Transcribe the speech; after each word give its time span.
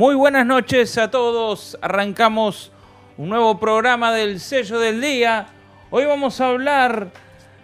Muy 0.00 0.14
buenas 0.14 0.46
noches 0.46 0.96
a 0.96 1.10
todos. 1.10 1.76
Arrancamos 1.82 2.72
un 3.18 3.28
nuevo 3.28 3.60
programa 3.60 4.14
del 4.14 4.40
sello 4.40 4.78
del 4.78 4.98
día. 4.98 5.48
Hoy 5.90 6.06
vamos 6.06 6.40
a 6.40 6.46
hablar 6.46 7.10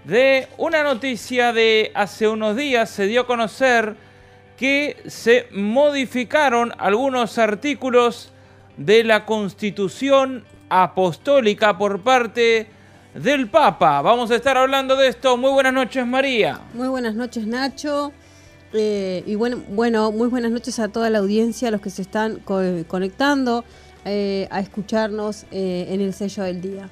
de 0.04 0.46
una 0.58 0.82
noticia 0.82 1.54
de 1.54 1.92
hace 1.94 2.28
unos 2.28 2.54
días. 2.54 2.90
Se 2.90 3.06
dio 3.06 3.22
a 3.22 3.26
conocer 3.26 3.96
que 4.58 5.02
se 5.06 5.48
modificaron 5.50 6.74
algunos 6.76 7.38
artículos 7.38 8.30
de 8.76 9.02
la 9.02 9.24
Constitución 9.24 10.44
Apostólica 10.68 11.78
por 11.78 12.02
parte 12.02 12.66
del 13.14 13.48
Papa. 13.48 14.02
Vamos 14.02 14.30
a 14.30 14.36
estar 14.36 14.58
hablando 14.58 14.94
de 14.94 15.08
esto. 15.08 15.38
Muy 15.38 15.52
buenas 15.52 15.72
noches, 15.72 16.06
María. 16.06 16.60
Muy 16.74 16.88
buenas 16.88 17.14
noches, 17.14 17.46
Nacho. 17.46 18.12
Eh, 18.78 19.22
y 19.26 19.34
bueno, 19.34 19.62
bueno, 19.70 20.12
muy 20.12 20.28
buenas 20.28 20.52
noches 20.52 20.78
a 20.78 20.88
toda 20.88 21.08
la 21.10 21.18
audiencia, 21.18 21.68
a 21.68 21.70
los 21.70 21.80
que 21.80 21.90
se 21.90 22.02
están 22.02 22.40
conectando 22.40 23.64
eh, 24.08 24.46
a 24.52 24.60
escucharnos 24.60 25.46
eh, 25.50 25.86
en 25.88 26.00
el 26.00 26.14
sello 26.14 26.44
del 26.44 26.60
día. 26.60 26.88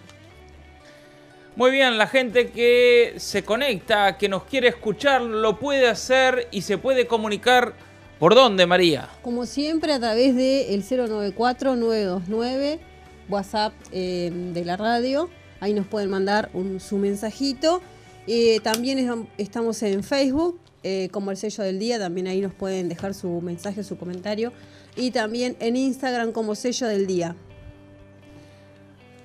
Muy 1.54 1.70
bien, 1.70 1.96
la 1.96 2.08
gente 2.08 2.50
que 2.50 3.14
se 3.18 3.44
conecta, 3.44 4.18
que 4.18 4.28
nos 4.28 4.42
quiere 4.42 4.66
escuchar, 4.66 5.22
lo 5.22 5.60
puede 5.60 5.86
hacer 5.88 6.48
y 6.50 6.62
se 6.62 6.76
puede 6.76 7.06
comunicar. 7.06 7.74
¿Por 8.18 8.34
dónde, 8.34 8.66
María? 8.66 9.08
Como 9.22 9.46
siempre, 9.46 9.92
a 9.92 10.00
través 10.00 10.34
del 10.34 10.82
094-929, 10.82 12.80
WhatsApp 13.28 13.74
eh, 13.92 14.32
de 14.52 14.64
la 14.64 14.76
radio. 14.76 15.30
Ahí 15.60 15.72
nos 15.72 15.86
pueden 15.86 16.10
mandar 16.10 16.50
su 16.80 16.98
mensajito. 16.98 17.80
También 18.64 19.28
estamos 19.38 19.80
en 19.84 20.02
Facebook, 20.02 20.58
eh, 20.84 21.08
como 21.10 21.32
el 21.32 21.36
sello 21.36 21.64
del 21.64 21.80
día. 21.80 21.98
También 21.98 22.28
ahí 22.28 22.40
nos 22.40 22.54
pueden 22.54 22.88
dejar 22.88 23.14
su 23.14 23.40
mensaje, 23.40 23.82
su 23.82 23.98
comentario. 23.98 24.52
Y 24.94 25.10
también 25.10 25.56
en 25.58 25.74
Instagram, 25.74 26.30
como 26.30 26.54
sello 26.54 26.86
del 26.86 27.08
día. 27.08 27.34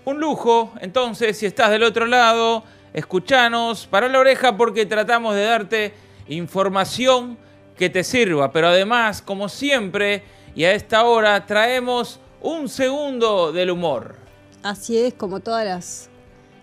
Un 0.05 0.19
lujo, 0.19 0.73
entonces, 0.81 1.37
si 1.37 1.45
estás 1.45 1.69
del 1.69 1.83
otro 1.83 2.07
lado, 2.07 2.63
escuchanos, 2.93 3.85
para 3.85 4.07
la 4.07 4.17
oreja 4.17 4.57
porque 4.57 4.87
tratamos 4.87 5.35
de 5.35 5.43
darte 5.43 5.93
información 6.27 7.37
que 7.77 7.89
te 7.89 8.03
sirva, 8.03 8.51
pero 8.51 8.69
además, 8.69 9.21
como 9.21 9.49
siempre, 9.49 10.23
y 10.55 10.63
a 10.63 10.73
esta 10.73 11.03
hora 11.03 11.45
traemos 11.45 12.19
un 12.41 12.69
segundo 12.69 13.51
del 13.51 13.69
humor. 13.69 14.15
Así 14.63 14.97
es, 14.97 15.13
como 15.13 15.41
todas 15.41 15.65
las 15.65 16.09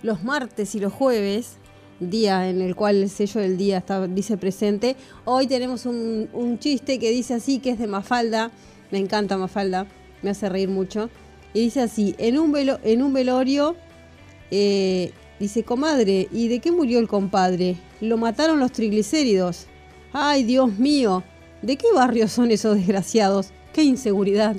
los 0.03 0.23
martes 0.23 0.75
y 0.75 0.81
los 0.81 0.93
jueves, 0.93 1.59
día 2.01 2.49
en 2.49 2.61
el 2.61 2.75
cual 2.75 3.03
el 3.03 3.11
sello 3.11 3.41
del 3.41 3.57
día 3.57 3.79
está, 3.79 4.07
dice 4.07 4.37
presente. 4.37 4.97
Hoy 5.25 5.47
tenemos 5.47 5.87
un, 5.87 6.59
chiste 6.59 6.99
que 6.99 7.11
dice 7.11 7.35
así, 7.35 7.59
que 7.59 7.71
es 7.71 7.79
de 7.79 7.87
Mafalda. 7.87 8.51
Me 8.91 8.99
encanta 8.99 9.37
Mafalda, 9.37 9.87
me 10.23 10.31
hace 10.31 10.49
reír 10.49 10.69
mucho. 10.69 11.11
Y 11.55 11.61
dice 11.61 11.81
así, 11.81 12.15
en 12.19 12.39
un, 12.39 12.53
velo, 12.53 12.79
en 12.85 13.03
un 13.03 13.13
velorio, 13.13 13.77
eh, 14.51 15.13
dice, 15.41 15.63
comadre, 15.63 16.29
¿y 16.31 16.49
de 16.49 16.61
qué 16.61 16.71
murió 16.71 16.99
el 16.99 17.09
compadre? 17.09 17.77
Lo 18.01 18.17
mataron 18.17 18.61
los 18.61 18.73
triglicéridos. 18.73 19.67
Ay, 20.13 20.45
Dios 20.45 20.79
mío, 20.79 21.25
¿de 21.63 21.77
qué 21.77 21.87
barrio 21.95 22.29
son 22.29 22.51
esos 22.51 22.77
desgraciados? 22.77 23.51
¡Qué 23.73 23.83
inseguridad! 23.83 24.57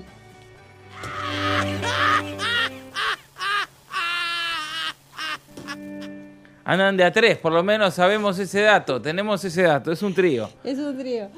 Andan 6.70 6.98
de 6.98 7.04
a 7.04 7.12
tres, 7.12 7.38
por 7.38 7.54
lo 7.54 7.64
menos 7.64 7.94
sabemos 7.94 8.38
ese 8.38 8.62
dato, 8.62 9.02
tenemos 9.02 9.44
ese 9.44 9.64
dato, 9.64 9.92
es 9.92 10.04
un 10.04 10.14
trío. 10.14 10.50
Es 10.64 10.78
un 10.78 10.98
trío. 10.98 11.30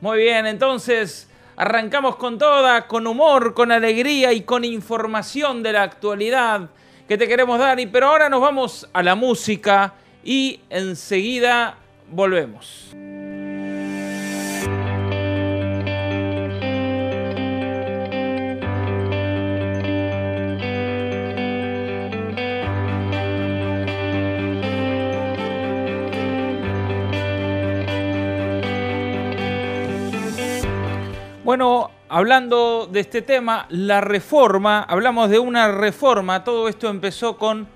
Muy 0.00 0.18
bien, 0.18 0.46
entonces 0.46 1.28
Arrancamos 1.58 2.16
con 2.16 2.36
toda, 2.36 2.86
con 2.86 3.06
humor, 3.06 3.54
con 3.54 3.72
alegría 3.72 4.34
y 4.34 4.42
con 4.42 4.62
información 4.62 5.62
de 5.62 5.72
la 5.72 5.84
actualidad 5.84 6.68
que 7.08 7.16
te 7.16 7.26
queremos 7.26 7.58
dar. 7.58 7.80
Y, 7.80 7.86
pero 7.86 8.08
ahora 8.08 8.28
nos 8.28 8.42
vamos 8.42 8.86
a 8.92 9.02
la 9.02 9.14
música 9.14 9.94
y 10.22 10.60
enseguida 10.68 11.78
volvemos. 12.10 12.94
Bueno, 31.46 31.92
hablando 32.08 32.88
de 32.90 32.98
este 32.98 33.22
tema, 33.22 33.66
la 33.68 34.00
reforma, 34.00 34.82
hablamos 34.82 35.30
de 35.30 35.38
una 35.38 35.70
reforma, 35.70 36.42
todo 36.42 36.66
esto 36.66 36.88
empezó 36.88 37.38
con 37.38 37.68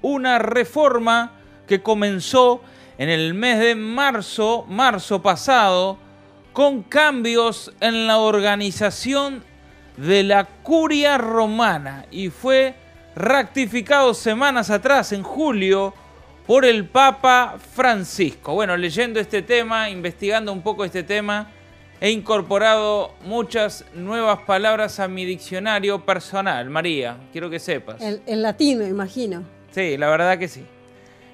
una 0.00 0.38
reforma 0.38 1.32
que 1.66 1.82
comenzó 1.82 2.60
en 2.98 3.08
el 3.08 3.34
mes 3.34 3.58
de 3.58 3.74
marzo, 3.74 4.64
marzo 4.68 5.22
pasado, 5.22 5.98
con 6.52 6.84
cambios 6.84 7.72
en 7.80 8.06
la 8.06 8.18
organización 8.18 9.42
de 9.96 10.22
la 10.22 10.44
curia 10.44 11.18
romana 11.18 12.06
y 12.12 12.30
fue 12.30 12.76
rectificado 13.16 14.14
semanas 14.14 14.70
atrás, 14.70 15.10
en 15.10 15.24
julio, 15.24 15.94
por 16.46 16.64
el 16.64 16.84
Papa 16.84 17.56
Francisco. 17.74 18.54
Bueno, 18.54 18.76
leyendo 18.76 19.18
este 19.18 19.42
tema, 19.42 19.90
investigando 19.90 20.52
un 20.52 20.62
poco 20.62 20.84
este 20.84 21.02
tema, 21.02 21.50
He 21.98 22.10
incorporado 22.10 23.14
muchas 23.24 23.86
nuevas 23.94 24.40
palabras 24.40 25.00
a 25.00 25.08
mi 25.08 25.24
diccionario 25.24 26.04
personal, 26.04 26.68
María, 26.68 27.16
quiero 27.32 27.48
que 27.48 27.58
sepas. 27.58 28.02
En, 28.02 28.42
latín, 28.42 28.78
me 28.78 28.88
imagino. 28.88 29.44
Sí, 29.70 29.96
la 29.96 30.10
verdad 30.10 30.38
que 30.38 30.46
sí. 30.46 30.64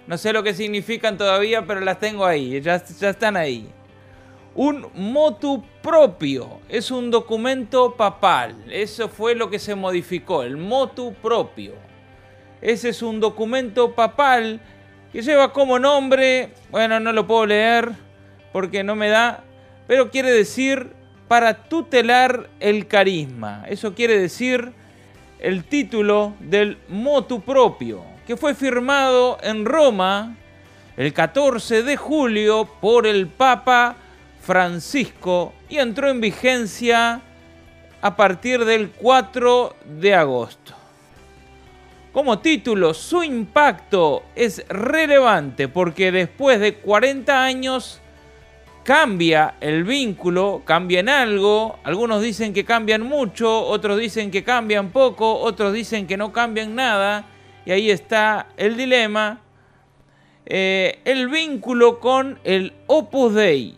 No 0.06 0.16
sé 0.16 0.32
lo 0.32 0.44
que 0.44 0.54
significan 0.54 1.18
todavía, 1.18 1.66
pero 1.66 1.80
las 1.80 1.98
tengo 1.98 2.24
ahí, 2.24 2.60
ya, 2.60 2.80
ya 2.84 3.10
están 3.10 3.36
ahí. 3.36 3.68
Un 4.54 4.86
motu 4.94 5.64
propio 5.82 6.60
es 6.68 6.90
un 6.90 7.10
documento 7.10 7.96
papal. 7.96 8.54
Eso 8.70 9.08
fue 9.08 9.34
lo 9.34 9.50
que 9.50 9.58
se 9.58 9.74
modificó, 9.74 10.44
el 10.44 10.56
motu 10.56 11.14
propio. 11.14 11.74
Ese 12.60 12.90
es 12.90 13.02
un 13.02 13.18
documento 13.18 13.94
papal 13.94 14.60
que 15.12 15.22
lleva 15.22 15.52
como 15.52 15.80
nombre, 15.80 16.50
bueno, 16.70 17.00
no 17.00 17.12
lo 17.12 17.26
puedo 17.26 17.46
leer 17.46 17.90
porque 18.52 18.84
no 18.84 18.94
me 18.94 19.08
da, 19.08 19.42
pero 19.86 20.10
quiere 20.10 20.30
decir 20.30 20.92
para 21.28 21.64
tutelar 21.64 22.50
el 22.60 22.86
carisma. 22.86 23.64
Eso 23.68 23.94
quiere 23.94 24.18
decir 24.18 24.72
el 25.38 25.64
título 25.64 26.34
del 26.40 26.78
motu 26.88 27.40
propio, 27.40 28.04
que 28.26 28.36
fue 28.36 28.54
firmado 28.54 29.38
en 29.42 29.64
Roma 29.64 30.36
el 30.96 31.12
14 31.12 31.82
de 31.82 31.96
julio 31.96 32.68
por 32.80 33.06
el 33.06 33.26
Papa 33.28 33.96
Francisco 34.42 35.54
y 35.68 35.78
entró 35.78 36.10
en 36.10 36.20
vigencia 36.20 37.22
a 38.02 38.16
partir 38.16 38.64
del 38.64 38.90
4 38.90 39.76
de 40.00 40.14
agosto. 40.14 40.74
Como 42.12 42.40
título, 42.40 42.92
su 42.92 43.22
impacto 43.22 44.24
es 44.34 44.66
relevante 44.68 45.68
porque 45.68 46.12
después 46.12 46.60
de 46.60 46.74
40 46.74 47.42
años 47.42 48.01
cambia 48.84 49.54
el 49.60 49.84
vínculo, 49.84 50.62
cambian 50.64 51.08
algo, 51.08 51.78
algunos 51.84 52.22
dicen 52.22 52.52
que 52.52 52.64
cambian 52.64 53.02
mucho, 53.02 53.64
otros 53.66 53.98
dicen 53.98 54.30
que 54.30 54.42
cambian 54.42 54.90
poco, 54.90 55.38
otros 55.38 55.72
dicen 55.72 56.06
que 56.06 56.16
no 56.16 56.32
cambian 56.32 56.74
nada, 56.74 57.26
y 57.64 57.70
ahí 57.70 57.90
está 57.90 58.48
el 58.56 58.76
dilema, 58.76 59.40
eh, 60.46 61.00
el 61.04 61.28
vínculo 61.28 62.00
con 62.00 62.40
el 62.44 62.72
Opus 62.88 63.34
Dei, 63.34 63.76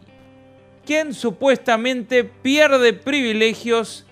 quien 0.87 1.13
supuestamente 1.13 2.25
pierde 2.25 2.95
privilegios 2.95 4.07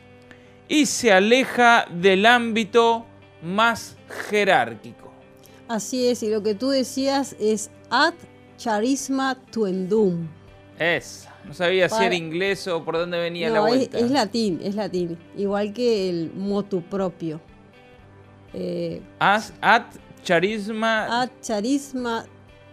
y 0.69 0.87
se 0.87 1.13
aleja 1.13 1.87
del 1.91 2.27
ámbito 2.27 3.07
más 3.43 3.97
jerárquico. 4.29 5.11
Así 5.69 6.09
es, 6.09 6.23
y 6.23 6.29
lo 6.29 6.43
que 6.43 6.55
tú 6.55 6.69
decías 6.69 7.35
es 7.41 7.71
ad 7.89 8.15
charisma 8.59 9.37
tuendum 9.51 10.29
es. 10.83 11.29
No 11.45 11.55
sabía 11.55 11.89
si 11.89 12.05
era 12.05 12.15
inglés 12.15 12.69
o 12.69 12.85
por 12.85 12.97
dónde 12.97 13.19
venía 13.19 13.51
la 13.51 13.61
vuelta. 13.61 13.99
Es, 13.99 14.11
latín, 14.11 14.61
es 14.63 14.75
latín. 14.75 15.19
Igual 15.37 15.73
que 15.73 16.09
el 16.09 16.33
motu 16.35 16.83
propio. 16.83 17.41
Eh, 18.55 19.01
As, 19.19 19.53
ad 19.61 19.85
charisma. 20.23 21.23
Ad 21.23 21.31
charisma 21.41 22.27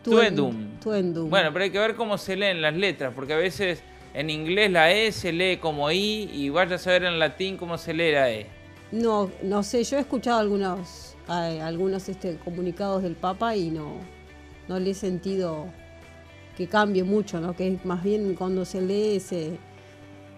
tuendum. 0.03 1.29
Bueno, 1.29 1.51
pero 1.51 1.63
hay 1.63 1.71
que 1.71 1.79
ver 1.79 1.95
cómo 1.95 2.17
se 2.17 2.35
leen 2.35 2.61
las 2.61 2.75
letras, 2.75 3.13
porque 3.15 3.33
a 3.33 3.38
veces 3.38 3.81
en 4.13 4.29
inglés 4.29 4.71
la 4.71 4.91
E 4.91 5.11
se 5.11 5.31
lee 5.31 5.57
como 5.57 5.91
I 5.91 6.29
y 6.33 6.50
vaya 6.50 6.75
a 6.75 6.79
saber 6.79 7.03
en 7.03 7.19
latín 7.19 7.57
cómo 7.57 7.77
se 7.77 7.94
lee 7.94 8.11
la 8.11 8.31
E. 8.31 8.47
No, 8.91 9.29
no 9.44 9.61
sé, 9.63 9.83
yo 9.83 9.97
he 9.97 10.01
escuchado 10.01 10.39
algunos, 10.39 11.15
eh, 11.29 11.61
algunos 11.61 12.09
este, 12.09 12.38
comunicados 12.38 13.03
del 13.03 13.15
Papa 13.15 13.56
y 13.56 13.69
no, 13.69 13.97
no 14.67 14.79
le 14.79 14.91
he 14.91 14.94
sentido 14.95 15.67
que 16.59 16.67
cambie 16.67 17.06
mucho, 17.06 17.39
¿no? 17.39 17.56
Que 17.56 17.79
más 17.85 18.03
bien 18.03 18.35
cuando 18.35 18.65
se 18.65 18.81
lee 18.81 19.21
se, 19.21 19.57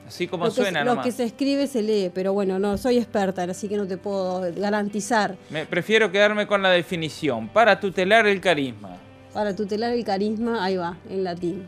Así 0.07 0.27
como 0.27 0.45
lo 0.45 0.51
suena, 0.51 0.81
que, 0.81 0.85
nomás. 0.85 0.97
Lo 0.97 1.09
que 1.09 1.11
se 1.11 1.23
escribe 1.23 1.65
se 1.65 1.81
lee, 1.81 2.11
pero 2.13 2.31
bueno, 2.31 2.59
no 2.59 2.77
soy 2.77 2.99
experta, 2.99 3.41
así 3.43 3.67
que 3.67 3.75
no 3.75 3.87
te 3.87 3.97
puedo 3.97 4.41
garantizar. 4.55 5.35
Me 5.49 5.65
prefiero 5.65 6.11
quedarme 6.11 6.45
con 6.45 6.61
la 6.61 6.69
definición. 6.69 7.47
Para 7.49 7.79
tutelar 7.79 8.27
el 8.27 8.39
carisma. 8.39 8.97
Para 9.33 9.55
tutelar 9.55 9.93
el 9.93 10.03
carisma, 10.03 10.63
ahí 10.63 10.77
va, 10.77 10.95
en 11.09 11.23
latín. 11.23 11.65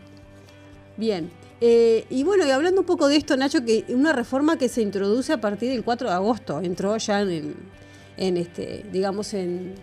Bien. 0.97 1.31
Eh, 1.59 2.05
y 2.11 2.23
bueno, 2.23 2.45
y 2.45 2.51
hablando 2.51 2.81
un 2.81 2.85
poco 2.85 3.07
de 3.07 3.15
esto, 3.15 3.35
Nacho, 3.35 3.65
que 3.65 3.85
una 3.89 4.13
reforma 4.13 4.55
que 4.57 4.69
se 4.69 4.83
introduce 4.83 5.33
a 5.33 5.41
partir 5.41 5.71
del 5.71 5.83
4 5.83 6.09
de 6.09 6.13
agosto, 6.13 6.61
entró 6.61 6.95
ya 6.97 7.21
en, 7.21 7.55
en 8.17 8.37
este, 8.37 8.85
digamos, 8.91 9.33
en, 9.33 9.73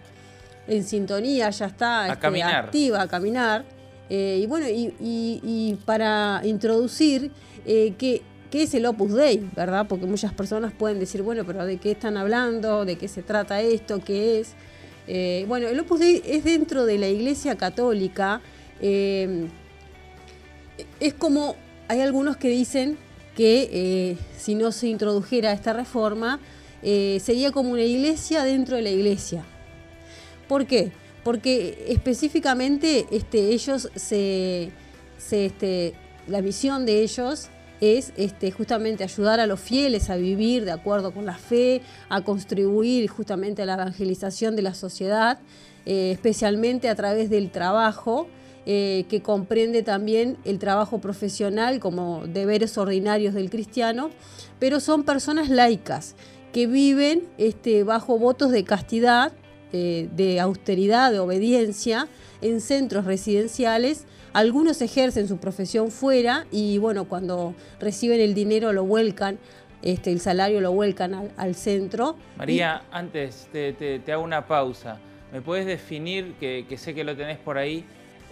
en 0.68 0.84
sintonía, 0.84 1.50
ya 1.50 1.66
está 1.66 2.02
A 2.02 2.06
este, 2.08 2.20
caminar. 2.20 2.64
activa 2.66 3.02
a 3.02 3.08
caminar. 3.08 3.79
Eh, 4.10 4.40
y 4.42 4.46
bueno, 4.46 4.66
y, 4.68 5.78
para 5.84 6.42
introducir 6.44 7.30
eh, 7.64 7.94
qué, 7.96 8.22
es 8.52 8.74
el 8.74 8.84
Opus 8.86 9.12
Dei, 9.12 9.48
¿verdad? 9.54 9.86
Porque 9.88 10.06
muchas 10.06 10.34
personas 10.34 10.72
pueden 10.72 10.98
decir, 10.98 11.22
bueno, 11.22 11.44
pero 11.46 11.64
¿de 11.64 11.76
qué 11.76 11.92
están 11.92 12.16
hablando? 12.16 12.84
¿De 12.84 12.96
qué 12.96 13.06
se 13.06 13.22
trata 13.22 13.60
esto? 13.62 14.02
¿Qué 14.04 14.40
es? 14.40 14.54
Eh, 15.06 15.44
bueno, 15.46 15.68
el 15.68 15.78
Opus 15.78 16.00
Dei 16.00 16.20
es 16.26 16.42
dentro 16.42 16.86
de 16.86 16.98
la 16.98 17.08
Iglesia 17.08 17.56
Católica. 17.56 18.40
eh, 18.80 19.46
es 20.98 21.14
como, 21.14 21.54
hay 21.88 22.00
algunos 22.00 22.36
que 22.36 22.48
dicen 22.48 22.98
que 23.36 24.16
si 24.36 24.54
no 24.54 24.72
se 24.72 24.88
introdujera 24.88 25.52
esta 25.52 25.72
reforma, 25.72 26.40
sería 26.82 27.52
como 27.52 27.70
una 27.72 27.82
iglesia 27.82 28.44
dentro 28.44 28.76
de 28.76 28.82
la 28.82 28.90
iglesia. 28.90 29.44
¿Por 30.48 30.66
qué? 30.66 30.90
Porque 31.24 31.86
específicamente 31.88 33.06
este, 33.10 33.52
ellos 33.52 33.90
se, 33.94 34.70
este, 35.30 35.94
la 36.26 36.42
misión 36.42 36.86
de 36.86 37.02
ellos 37.02 37.48
es 37.80 38.12
este, 38.16 38.50
justamente 38.50 39.04
ayudar 39.04 39.40
a 39.40 39.46
los 39.46 39.60
fieles 39.60 40.10
a 40.10 40.16
vivir 40.16 40.64
de 40.64 40.70
acuerdo 40.70 41.12
con 41.12 41.24
la 41.24 41.36
fe, 41.36 41.82
a 42.08 42.22
contribuir 42.22 43.08
justamente 43.08 43.62
a 43.62 43.66
la 43.66 43.74
evangelización 43.74 44.54
de 44.54 44.62
la 44.62 44.74
sociedad, 44.74 45.38
eh, 45.86 46.10
especialmente 46.12 46.88
a 46.88 46.94
través 46.94 47.30
del 47.30 47.50
trabajo, 47.50 48.28
eh, 48.66 49.06
que 49.08 49.22
comprende 49.22 49.82
también 49.82 50.36
el 50.44 50.58
trabajo 50.58 51.00
profesional 51.00 51.80
como 51.80 52.26
deberes 52.26 52.76
ordinarios 52.76 53.32
del 53.32 53.48
cristiano, 53.48 54.10
pero 54.58 54.80
son 54.80 55.04
personas 55.04 55.48
laicas 55.48 56.14
que 56.52 56.66
viven 56.66 57.22
bajo 57.86 58.18
votos 58.18 58.50
de 58.50 58.64
castidad, 58.64 59.32
eh, 59.72 60.08
de 60.16 60.40
austeridad, 60.40 61.12
de 61.12 61.18
obediencia, 61.18 62.08
en 62.42 62.60
centros 62.60 63.04
residenciales. 63.04 64.04
Algunos 64.32 64.80
ejercen 64.82 65.26
su 65.28 65.38
profesión 65.38 65.90
fuera 65.90 66.46
y 66.52 66.78
bueno, 66.78 67.06
cuando 67.08 67.54
reciben 67.80 68.20
el 68.20 68.32
dinero 68.34 68.72
lo 68.72 68.84
vuelcan, 68.84 69.38
este, 69.82 70.12
el 70.12 70.20
salario 70.20 70.60
lo 70.60 70.72
vuelcan 70.72 71.14
al, 71.14 71.32
al 71.36 71.54
centro. 71.54 72.16
María, 72.36 72.82
antes 72.92 73.48
te, 73.52 73.72
te- 73.72 73.98
te 73.98 74.12
hago 74.12 74.22
una 74.22 74.46
pausa. 74.46 74.98
¿Me 75.32 75.40
puedes 75.40 75.64
definir, 75.66 76.34
que, 76.40 76.66
que 76.68 76.76
sé 76.76 76.94
que 76.94 77.02
lo 77.04 77.16
tenés 77.16 77.38
por 77.38 77.56
ahí, 77.58 77.84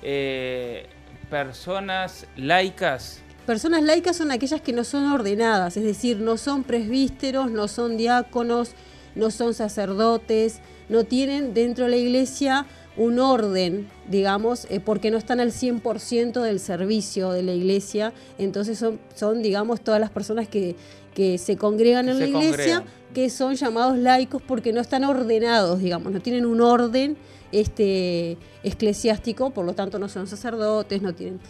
eh, 0.02 0.86
personas 1.30 2.26
laicas? 2.36 3.22
Personas 3.46 3.82
laicas 3.82 4.16
son 4.16 4.30
aquellas 4.30 4.60
que 4.60 4.72
no 4.72 4.84
son 4.84 5.06
ordenadas, 5.10 5.76
es 5.76 5.84
decir, 5.84 6.18
no 6.18 6.36
son 6.36 6.64
presbíteros, 6.64 7.50
no 7.50 7.66
son 7.68 7.96
diáconos, 7.96 8.72
no 9.14 9.30
son 9.30 9.54
sacerdotes, 9.54 10.60
no 10.88 11.04
tienen 11.04 11.54
dentro 11.54 11.84
de 11.84 11.90
la 11.90 11.96
iglesia 11.96 12.66
un 12.96 13.20
orden, 13.20 13.88
digamos, 14.08 14.66
eh, 14.70 14.80
porque 14.80 15.10
no 15.10 15.18
están 15.18 15.38
al 15.40 15.52
100% 15.52 16.42
del 16.42 16.58
servicio 16.58 17.30
de 17.30 17.42
la 17.42 17.52
iglesia, 17.52 18.12
entonces 18.38 18.78
son, 18.78 18.98
son 19.14 19.42
digamos, 19.42 19.80
todas 19.80 20.00
las 20.00 20.10
personas 20.10 20.48
que, 20.48 20.74
que 21.14 21.38
se 21.38 21.56
congregan 21.56 22.06
Que 22.06 22.12
en 22.12 22.18
se 22.18 22.22
la 22.22 22.28
iglesia, 22.28 22.76
congregan. 22.78 22.84
que 23.14 23.30
son 23.30 23.54
llamados 23.54 23.98
laicos 23.98 24.42
porque 24.42 24.72
no 24.72 24.80
están 24.80 25.04
ordenados, 25.04 25.78
digamos, 25.78 26.12
no 26.12 26.20
tienen 26.20 26.44
un 26.44 26.60
orden 26.60 27.16
este, 27.52 28.36
eclesiástico, 28.64 29.50
por 29.50 29.64
lo 29.64 29.74
tanto 29.74 29.98
no 29.98 30.08
son 30.08 30.26
sacerdotes, 30.26 31.00
no 31.00 31.14
tienen 31.14 31.40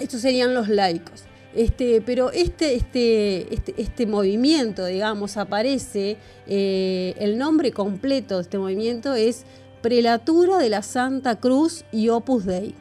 estos 0.00 0.20
serían 0.20 0.54
los 0.54 0.68
laicos. 0.68 1.24
Este, 1.54 2.00
pero 2.00 2.30
este, 2.30 2.74
este, 2.76 3.46
este, 3.76 4.06
movimiento, 4.06 4.86
digamos, 4.86 5.36
aparece, 5.36 6.16
eh, 6.46 7.14
el 7.18 7.36
nombre 7.36 7.72
completo 7.72 8.36
de 8.36 8.42
este 8.42 8.58
movimiento 8.58 9.14
es 9.14 9.44
Prelatura 9.82 10.56
de 10.58 10.70
la 10.70 10.82
Santa 10.82 11.38
Cruz 11.38 11.84
y 11.92 12.08
Opus 12.08 12.46
Dei. 12.46 12.74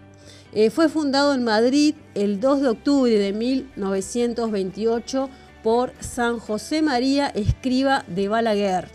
Eh, 0.53 0.69
fue 0.69 0.87
fundado 0.89 1.33
en 1.33 1.43
Madrid 1.43 1.95
el 2.15 2.39
2 2.39 2.61
de 2.61 2.67
octubre 2.69 3.11
de 3.17 3.33
1928 3.33 5.29
por 5.63 5.93
San 5.99 6.39
José 6.39 6.81
María 6.81 7.27
Escriba 7.27 8.03
de 8.07 8.27
Balaguer. 8.27 8.87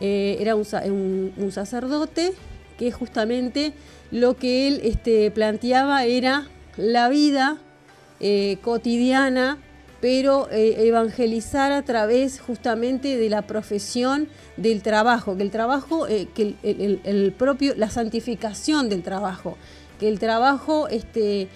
Eh, 0.00 0.36
era 0.40 0.54
un, 0.56 0.64
sa- 0.64 0.82
un- 0.86 1.32
un 1.36 1.52
sacerdote 1.52 2.32
que 2.78 2.90
justamente 2.92 3.72
lo 4.10 4.36
que 4.36 4.68
él 4.68 5.30
planteaba 5.34 6.04
era 6.04 6.48
la 6.76 7.08
vida 7.08 7.58
eh, 8.24 8.58
cotidiana, 8.62 9.58
pero 10.00 10.48
eh, 10.52 10.86
evangelizar 10.86 11.72
a 11.72 11.82
través 11.82 12.40
justamente 12.40 13.16
de 13.16 13.28
la 13.28 13.42
profesión 13.42 14.28
del 14.56 14.80
trabajo, 14.80 15.36
que 15.36 15.42
el 15.42 15.50
trabajo, 15.50 16.06
eh, 16.06 16.28
que 16.32 16.54
el, 16.62 17.34
propio, 17.36 17.74
la 17.76 17.90
santificación 17.90 18.88
del 18.88 19.02
trabajo, 19.02 19.58
que 19.98 20.06
el 20.06 20.20
trabajo, 20.20 20.86
este, 20.86 21.48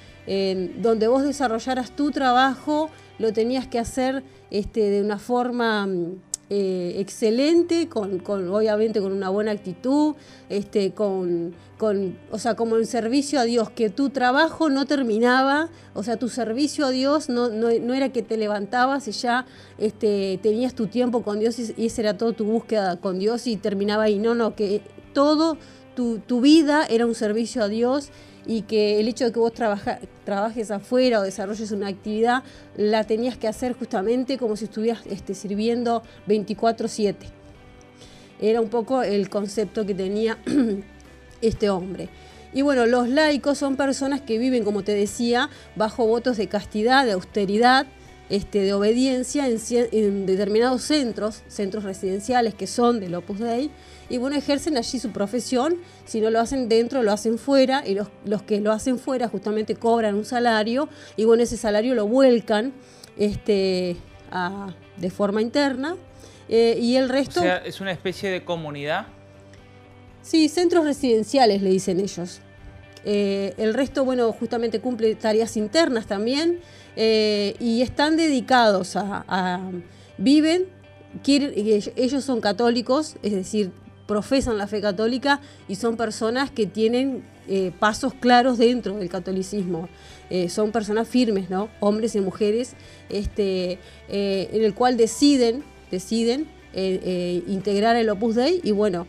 donde 0.78 1.06
vos 1.06 1.22
desarrollaras 1.22 1.92
tu 1.92 2.10
trabajo, 2.10 2.90
lo 3.20 3.32
tenías 3.32 3.68
que 3.68 3.78
hacer 3.78 4.24
este, 4.50 4.90
de 4.90 5.02
una 5.02 5.20
forma 5.20 5.86
mm, 5.86 6.20
eh, 6.48 6.94
excelente, 6.98 7.88
con, 7.88 8.20
con, 8.20 8.48
obviamente 8.48 9.00
con 9.00 9.12
una 9.12 9.30
buena 9.30 9.50
actitud, 9.50 10.14
este, 10.48 10.92
con, 10.92 11.54
con, 11.76 12.16
o 12.30 12.38
sea, 12.38 12.54
como 12.54 12.76
en 12.76 12.86
servicio 12.86 13.40
a 13.40 13.44
Dios, 13.44 13.68
que 13.70 13.90
tu 13.90 14.10
trabajo 14.10 14.70
no 14.70 14.86
terminaba, 14.86 15.70
o 15.92 16.04
sea, 16.04 16.16
tu 16.18 16.28
servicio 16.28 16.86
a 16.86 16.90
Dios 16.90 17.28
no, 17.28 17.48
no, 17.48 17.68
no 17.80 17.94
era 17.94 18.10
que 18.10 18.22
te 18.22 18.36
levantabas 18.36 19.08
y 19.08 19.12
ya 19.12 19.44
este, 19.78 20.38
tenías 20.40 20.74
tu 20.74 20.86
tiempo 20.86 21.22
con 21.22 21.40
Dios 21.40 21.58
y, 21.58 21.74
y 21.76 21.86
esa 21.86 22.02
era 22.02 22.16
toda 22.16 22.32
tu 22.32 22.44
búsqueda 22.44 22.96
con 22.96 23.18
Dios 23.18 23.46
y 23.48 23.56
terminaba 23.56 24.04
ahí. 24.04 24.18
No, 24.20 24.36
no, 24.36 24.54
que 24.54 24.82
todo 25.12 25.58
tu, 25.96 26.20
tu 26.20 26.40
vida 26.40 26.86
era 26.88 27.06
un 27.06 27.16
servicio 27.16 27.64
a 27.64 27.68
Dios 27.68 28.10
y 28.46 28.62
que 28.62 29.00
el 29.00 29.08
hecho 29.08 29.24
de 29.24 29.32
que 29.32 29.38
vos 29.40 29.52
trabaja- 29.52 29.98
trabajes 30.24 30.70
afuera 30.70 31.20
o 31.20 31.22
desarrolles 31.22 31.72
una 31.72 31.88
actividad, 31.88 32.42
la 32.76 33.04
tenías 33.04 33.36
que 33.36 33.48
hacer 33.48 33.72
justamente 33.74 34.38
como 34.38 34.56
si 34.56 34.66
estuvieras 34.66 35.04
este, 35.06 35.34
sirviendo 35.34 36.02
24/7. 36.28 37.14
Era 38.40 38.60
un 38.60 38.68
poco 38.68 39.02
el 39.02 39.28
concepto 39.30 39.84
que 39.86 39.94
tenía 39.94 40.38
este 41.40 41.70
hombre. 41.70 42.08
Y 42.52 42.62
bueno, 42.62 42.86
los 42.86 43.08
laicos 43.08 43.58
son 43.58 43.76
personas 43.76 44.20
que 44.20 44.38
viven, 44.38 44.64
como 44.64 44.82
te 44.82 44.92
decía, 44.94 45.50
bajo 45.74 46.06
votos 46.06 46.36
de 46.36 46.46
castidad, 46.46 47.04
de 47.04 47.12
austeridad, 47.12 47.86
este, 48.30 48.60
de 48.60 48.72
obediencia 48.72 49.46
en, 49.46 49.58
en 49.92 50.26
determinados 50.26 50.82
centros, 50.82 51.42
centros 51.48 51.84
residenciales 51.84 52.54
que 52.54 52.66
son 52.66 52.98
del 53.00 53.14
Opus 53.14 53.38
Dei, 53.40 53.70
y 54.08 54.18
bueno, 54.18 54.36
ejercen 54.36 54.76
allí 54.76 54.98
su 54.98 55.10
profesión, 55.10 55.76
si 56.04 56.20
no 56.20 56.30
lo 56.30 56.40
hacen 56.40 56.68
dentro, 56.68 57.02
lo 57.02 57.12
hacen 57.12 57.38
fuera, 57.38 57.82
y 57.86 57.94
los, 57.94 58.08
los 58.24 58.42
que 58.42 58.60
lo 58.60 58.72
hacen 58.72 58.98
fuera 58.98 59.28
justamente 59.28 59.74
cobran 59.74 60.14
un 60.14 60.24
salario, 60.24 60.88
y 61.16 61.24
bueno, 61.24 61.42
ese 61.42 61.56
salario 61.56 61.94
lo 61.94 62.06
vuelcan 62.06 62.72
este, 63.18 63.96
a- 64.30 64.74
de 64.96 65.10
forma 65.10 65.42
interna, 65.42 65.96
eh, 66.48 66.78
y 66.80 66.96
el 66.96 67.04
O 67.06 67.08
resto... 67.08 67.40
sea, 67.40 67.56
es 67.58 67.80
una 67.80 67.92
especie 67.92 68.30
de 68.30 68.44
comunidad. 68.44 69.06
Sí, 70.22 70.48
centros 70.48 70.84
residenciales 70.84 71.62
le 71.62 71.70
dicen 71.70 72.00
ellos. 72.00 72.40
Eh, 73.04 73.54
el 73.58 73.74
resto, 73.74 74.04
bueno, 74.04 74.32
justamente 74.32 74.80
cumple 74.80 75.14
tareas 75.14 75.56
internas 75.56 76.06
también 76.06 76.58
eh, 76.96 77.54
y 77.60 77.82
están 77.82 78.16
dedicados 78.16 78.96
a, 78.96 79.24
a- 79.28 79.70
viven, 80.18 80.64
quieren, 81.22 81.52
ellos 81.96 82.24
son 82.24 82.40
católicos, 82.40 83.16
es 83.22 83.32
decir, 83.32 83.70
profesan 84.06 84.56
la 84.58 84.66
fe 84.66 84.80
católica 84.80 85.40
y 85.68 85.74
son 85.76 85.96
personas 85.96 86.50
que 86.50 86.66
tienen 86.66 87.22
eh, 87.48 87.72
pasos 87.78 88.14
claros 88.14 88.58
dentro 88.58 88.96
del 88.96 89.08
catolicismo. 89.08 89.88
Eh, 90.30 90.48
son 90.48 90.72
personas 90.72 91.08
firmes, 91.08 91.50
¿no? 91.50 91.68
Hombres 91.80 92.14
y 92.16 92.20
mujeres, 92.20 92.74
este, 93.08 93.78
eh, 94.08 94.48
en 94.52 94.64
el 94.64 94.74
cual 94.74 94.96
deciden, 94.96 95.62
deciden 95.90 96.46
integrar 97.46 97.96
el 97.96 98.10
Opus 98.10 98.34
Dei 98.34 98.60
y 98.62 98.70
bueno, 98.72 99.06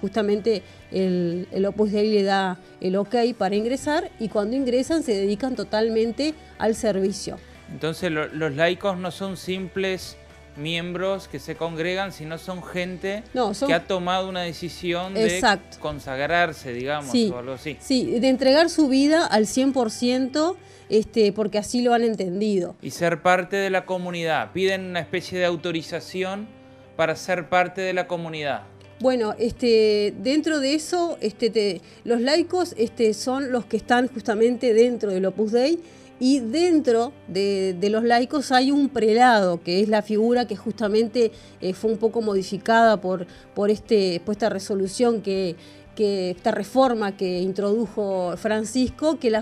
justamente 0.00 0.62
el, 0.92 1.46
Opus 1.66 1.92
Dei 1.92 2.10
le 2.12 2.22
da 2.22 2.58
el 2.80 2.96
ok 2.96 3.16
para 3.36 3.56
ingresar 3.56 4.10
y 4.18 4.28
cuando 4.28 4.56
ingresan 4.56 5.02
se 5.02 5.12
dedican 5.14 5.56
totalmente 5.56 6.34
al 6.58 6.74
servicio. 6.74 7.38
Entonces 7.72 8.10
lo- 8.10 8.28
los 8.28 8.54
laicos 8.54 8.98
no 8.98 9.10
son 9.10 9.36
simples 9.36 10.16
miembros 10.60 11.26
que 11.28 11.38
se 11.40 11.56
congregan, 11.56 12.12
sino 12.12 12.38
son 12.38 12.62
gente 12.62 13.22
No, 13.34 13.54
son- 13.54 13.68
que 13.68 13.74
ha 13.74 13.86
tomado 13.86 14.28
una 14.28 14.42
decisión 14.42 15.14
de 15.14 15.40
consagrarse, 15.80 16.72
digamos, 16.72 17.10
Sí, 17.10 17.30
o 17.34 17.38
algo 17.38 17.52
así. 17.54 17.76
sí, 17.80 18.18
de 18.20 18.28
entregar 18.28 18.70
su 18.70 18.88
vida 18.88 19.26
al 19.26 19.46
100%, 19.46 20.56
este, 20.88 21.32
porque 21.32 21.58
así 21.58 21.82
lo 21.82 21.94
han 21.94 22.02
entendido. 22.02 22.76
Y 22.82 22.90
ser 22.90 23.22
parte 23.22 23.56
de 23.56 23.70
la 23.70 23.84
comunidad. 23.86 24.52
Piden 24.52 24.84
una 24.86 25.00
especie 25.00 25.38
de 25.38 25.44
autorización 25.46 26.48
para 26.96 27.16
ser 27.16 27.48
parte 27.48 27.80
de 27.80 27.92
la 27.92 28.06
comunidad. 28.06 28.62
Bueno, 29.00 29.34
este, 29.38 30.12
dentro 30.18 30.60
de 30.60 30.74
eso, 30.74 31.16
este, 31.22 31.48
te- 31.48 31.80
los 32.04 32.20
laicos 32.20 32.74
este, 32.76 33.14
son 33.14 33.50
los 33.50 33.64
que 33.64 33.78
están 33.78 34.08
justamente 34.08 34.74
dentro 34.74 35.10
del 35.10 35.24
Opus 35.24 35.52
Dei 35.52 35.78
y 36.20 36.40
dentro 36.40 37.12
de, 37.28 37.76
los 37.90 38.04
laicos 38.04 38.52
hay 38.52 38.70
un 38.70 38.90
prelado, 38.90 39.62
que 39.62 39.80
es 39.80 39.88
la 39.88 40.02
figura 40.02 40.46
que 40.46 40.54
justamente 40.54 41.32
eh, 41.62 41.72
fue 41.72 41.90
un 41.90 41.96
poco 41.96 42.20
modificada 42.20 43.00
por, 43.00 43.26
por, 43.54 43.70
este, 43.70 44.20
por 44.24 44.32
esta 44.32 44.50
resolución 44.50 45.22
que, 45.22 45.56
que 45.96 46.30
esta 46.32 46.50
reforma 46.50 47.16
que 47.16 47.40
introdujo 47.40 48.36
Francisco, 48.36 49.18
que 49.18 49.32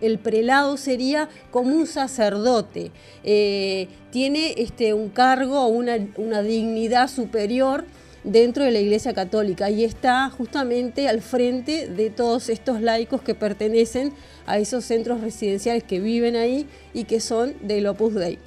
el 0.00 0.18
prelado 0.18 0.76
sería 0.76 1.30
como 1.50 1.74
un 1.74 1.86
sacerdote. 1.86 2.92
Eh, 3.24 3.88
tiene 4.10 4.54
este, 4.58 4.92
un 4.92 5.08
cargo, 5.08 5.66
una, 5.66 5.96
una 6.16 6.42
dignidad 6.42 7.08
superior 7.08 7.84
dentro 8.24 8.64
de 8.64 8.70
la 8.70 8.80
Iglesia 8.80 9.14
Católica 9.14 9.70
y 9.70 9.84
está 9.84 10.28
justamente 10.30 11.08
al 11.08 11.22
frente 11.22 11.88
de 11.88 12.10
todos 12.10 12.48
estos 12.48 12.80
laicos 12.80 13.22
que 13.22 13.34
pertenecen 13.34 14.12
a 14.46 14.58
esos 14.58 14.84
centros 14.84 15.20
residenciales 15.20 15.84
que 15.84 16.00
viven 16.00 16.36
ahí 16.36 16.66
y 16.92 17.04
que 17.04 17.20
son 17.20 17.54
del 17.60 17.86
Opus 17.86 18.14
Dei. 18.14 18.38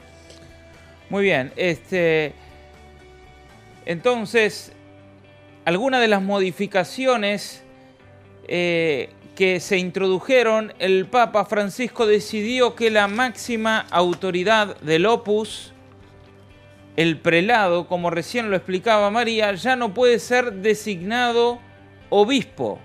Muy 1.10 1.24
bien, 1.24 1.52
este. 1.56 2.34
Entonces, 3.86 4.72
algunas 5.66 6.02
de 6.02 6.08
las 6.08 6.22
modificaciones 6.22 7.64
eh, 8.48 9.10
que 9.36 9.60
se 9.60 9.78
introdujeron, 9.78 10.74
el 10.80 11.06
Papa 11.06 11.46
Francisco 11.46 12.06
decidió 12.06 12.76
que 12.76 12.92
la 12.92 13.08
máxima 13.08 13.88
autoridad 13.90 14.80
del 14.82 15.06
Opus, 15.06 15.74
el 16.96 17.20
prelado, 17.20 17.88
como 17.88 18.10
recién 18.10 18.50
lo 18.50 18.56
explicaba 18.56 19.10
María, 19.12 19.54
ya 19.54 19.76
no 19.76 19.94
puede 19.94 20.20
ser 20.20 20.54
designado 20.54 21.60
obispo 22.10 22.80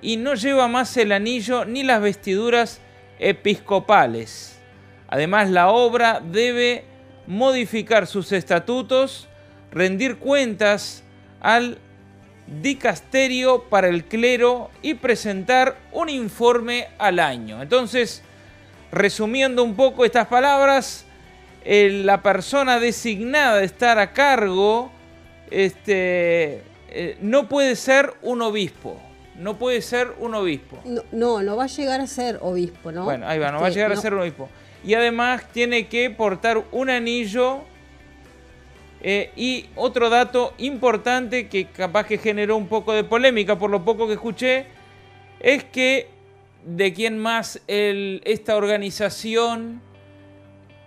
y 0.00 0.16
no 0.16 0.34
lleva 0.34 0.68
más 0.68 0.96
el 0.96 1.12
anillo 1.12 1.64
ni 1.64 1.84
las 1.84 2.02
vestiduras 2.02 2.80
episcopales. 3.18 4.60
Además, 5.08 5.50
la 5.50 5.68
obra 5.68 6.20
debe 6.20 6.84
modificar 7.26 8.06
sus 8.06 8.32
estatutos, 8.32 9.28
rendir 9.70 10.16
cuentas 10.16 11.04
al 11.40 11.78
dicasterio 12.60 13.64
para 13.68 13.88
el 13.88 14.04
clero 14.04 14.70
y 14.82 14.94
presentar 14.94 15.76
un 15.92 16.08
informe 16.08 16.88
al 16.98 17.20
año. 17.20 17.62
Entonces, 17.62 18.22
resumiendo 18.90 19.62
un 19.62 19.76
poco 19.76 20.04
estas 20.04 20.26
palabras, 20.26 21.06
eh, 21.64 22.02
la 22.04 22.22
persona 22.22 22.78
designada 22.80 23.56
de 23.58 23.64
estar 23.66 23.98
a 23.98 24.12
cargo 24.12 24.90
este, 25.50 26.62
eh, 26.88 27.16
no 27.20 27.48
puede 27.48 27.76
ser 27.76 28.14
un 28.22 28.42
obispo. 28.42 29.00
No 29.38 29.58
puede 29.58 29.80
ser 29.80 30.12
un 30.18 30.34
obispo. 30.34 30.78
No, 30.84 31.02
no, 31.12 31.42
no 31.42 31.56
va 31.56 31.64
a 31.64 31.68
llegar 31.68 32.00
a 32.00 32.06
ser 32.06 32.38
obispo, 32.42 32.92
¿no? 32.92 33.04
Bueno, 33.04 33.26
ahí 33.26 33.38
va, 33.38 33.50
no 33.50 33.58
va 33.60 33.66
a 33.66 33.68
Este, 33.68 33.80
llegar 33.80 33.92
a 33.92 33.96
ser 34.00 34.12
un 34.14 34.20
obispo. 34.20 34.48
Y 34.84 34.94
además 34.94 35.44
tiene 35.52 35.86
que 35.88 36.10
portar 36.10 36.62
un 36.72 36.90
anillo. 36.90 37.60
eh, 39.04 39.32
y 39.34 39.66
otro 39.74 40.10
dato 40.10 40.54
importante 40.58 41.48
que 41.48 41.64
capaz 41.66 42.06
que 42.06 42.18
generó 42.18 42.56
un 42.56 42.68
poco 42.68 42.92
de 42.92 43.02
polémica 43.02 43.58
por 43.58 43.68
lo 43.70 43.84
poco 43.84 44.06
que 44.06 44.12
escuché, 44.12 44.66
es 45.40 45.64
que 45.64 46.08
de 46.64 46.92
quién 46.92 47.18
más 47.18 47.60
el- 47.66 48.22
esta 48.24 48.54
organización, 48.54 49.80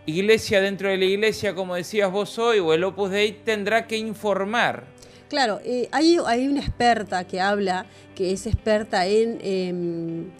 iglesia 0.06 0.62
dentro 0.62 0.90
de 0.90 0.98
la 0.98 1.06
iglesia, 1.06 1.56
como 1.56 1.76
decías 1.76 2.12
vos 2.12 2.38
hoy, 2.38 2.60
o 2.60 2.74
el 2.74 2.84
Opus 2.84 3.12
Dei, 3.12 3.32
tendrá 3.32 3.88
que 3.88 3.98
informar. 3.98 4.86
Claro, 5.30 5.60
eh, 5.66 5.90
hay, 5.92 6.18
hay 6.26 6.48
una 6.48 6.62
experta 6.62 7.26
que 7.26 7.42
habla, 7.42 7.86
que 8.16 8.32
es 8.32 8.46
experta 8.48 9.06
en... 9.08 9.40
em, 9.42 10.32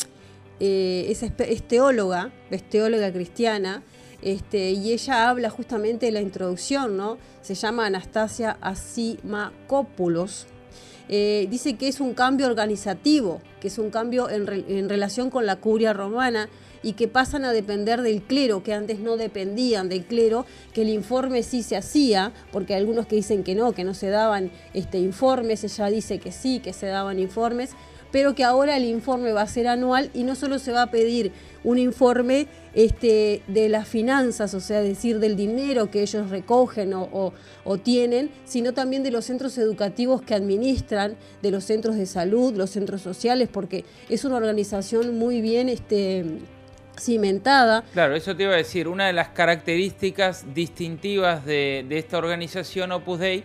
eh, 0.60 1.08
es, 1.10 1.68
teóloga, 1.68 2.32
es 2.50 2.70
teóloga 2.70 3.12
cristiana, 3.12 3.84
este, 4.22 4.72
y 4.72 4.94
ella 4.94 5.30
habla 5.30 5.50
justamente 5.50 6.06
de 6.06 6.12
la 6.14 6.22
introducción, 6.22 6.96
¿no? 6.96 7.18
Se 7.42 7.56
llama 7.56 7.86
Anastasia 7.86 8.58
Asimakopoulos. 8.62 10.48
Eh, 11.10 11.48
dice 11.52 11.76
que 11.76 11.88
es 11.88 12.00
un 12.00 12.14
cambio 12.14 12.48
organizativo, 12.48 13.42
que 13.60 13.68
es 13.68 13.78
un 13.78 13.92
cambio 13.92 14.30
en 14.30 14.90
relación 14.90 15.30
con 15.30 15.46
la 15.46 15.58
curia 15.58 15.94
romana 15.94 16.50
y 16.86 16.94
que 16.94 17.08
pasan 17.08 17.44
a 17.46 17.52
depender 17.52 18.02
del 18.04 18.22
clero, 18.22 18.64
que 18.64 18.74
antes 18.74 19.00
no 19.00 19.18
dependían 19.18 19.90
del 19.90 20.06
clero, 20.06 20.46
que 20.74 20.84
el 20.84 20.90
informe 20.90 21.42
sí 21.44 21.64
se 21.64 21.76
hacía, 21.76 22.32
porque 22.52 22.76
hay 22.76 22.80
algunos 22.82 23.08
que 23.08 23.16
dicen 23.16 23.44
que 23.44 23.56
no, 23.56 23.74
que 23.74 23.84
no 23.84 23.94
se 23.96 24.10
daban 24.10 24.52
este, 24.74 25.00
informes, 25.00 25.64
ella 25.64 25.88
dice 25.88 26.20
que 26.20 26.32
sí, 26.32 26.60
que 26.60 26.74
se 26.74 26.86
daban 26.86 27.18
informes, 27.20 27.72
pero 28.12 28.34
que 28.36 28.44
ahora 28.46 28.78
el 28.78 28.86
informe 28.86 29.34
va 29.34 29.42
a 29.42 29.48
ser 29.48 29.68
anual 29.68 30.10
y 30.14 30.24
no 30.24 30.36
solo 30.36 30.58
se 30.60 30.72
va 30.72 30.84
a 30.84 30.92
pedir 30.92 31.34
un 31.66 31.78
informe 31.80 32.48
este, 32.74 33.42
de 33.48 33.68
las 33.68 33.88
finanzas, 33.88 34.54
o 34.54 34.60
sea, 34.62 34.82
decir, 34.82 35.20
del 35.20 35.36
dinero 35.36 35.90
que 35.92 36.02
ellos 36.02 36.30
recogen 36.30 36.94
o, 36.94 37.10
o- 37.12 37.34
o 37.66 37.78
tienen, 37.78 38.30
sino 38.46 38.74
también 38.74 39.02
de 39.04 39.12
los 39.12 39.26
centros 39.26 39.58
educativos 39.58 40.22
que 40.22 40.34
administran, 40.36 41.18
de 41.42 41.52
los 41.52 41.64
centros 41.66 41.96
de 41.98 42.06
salud, 42.06 42.54
los 42.56 42.70
centros 42.70 43.02
sociales, 43.02 43.50
porque 43.52 43.84
es 44.08 44.24
una 44.24 44.38
organización 44.38 45.18
muy 45.18 45.42
bien 45.42 45.68
este, 45.68 46.24
cimentada. 47.00 47.84
Claro, 47.94 48.16
eso 48.16 48.36
te 48.36 48.44
iba 48.44 48.54
a 48.54 48.58
decir. 48.58 48.88
Una 48.88 49.08
de 49.08 49.14
las 49.14 49.30
características 49.30 50.54
distintivas 50.54 51.46
de, 51.46 51.86
de 51.88 51.98
esta 51.98 52.18
organización 52.18 52.92
Opus 52.92 53.20
Dei 53.20 53.44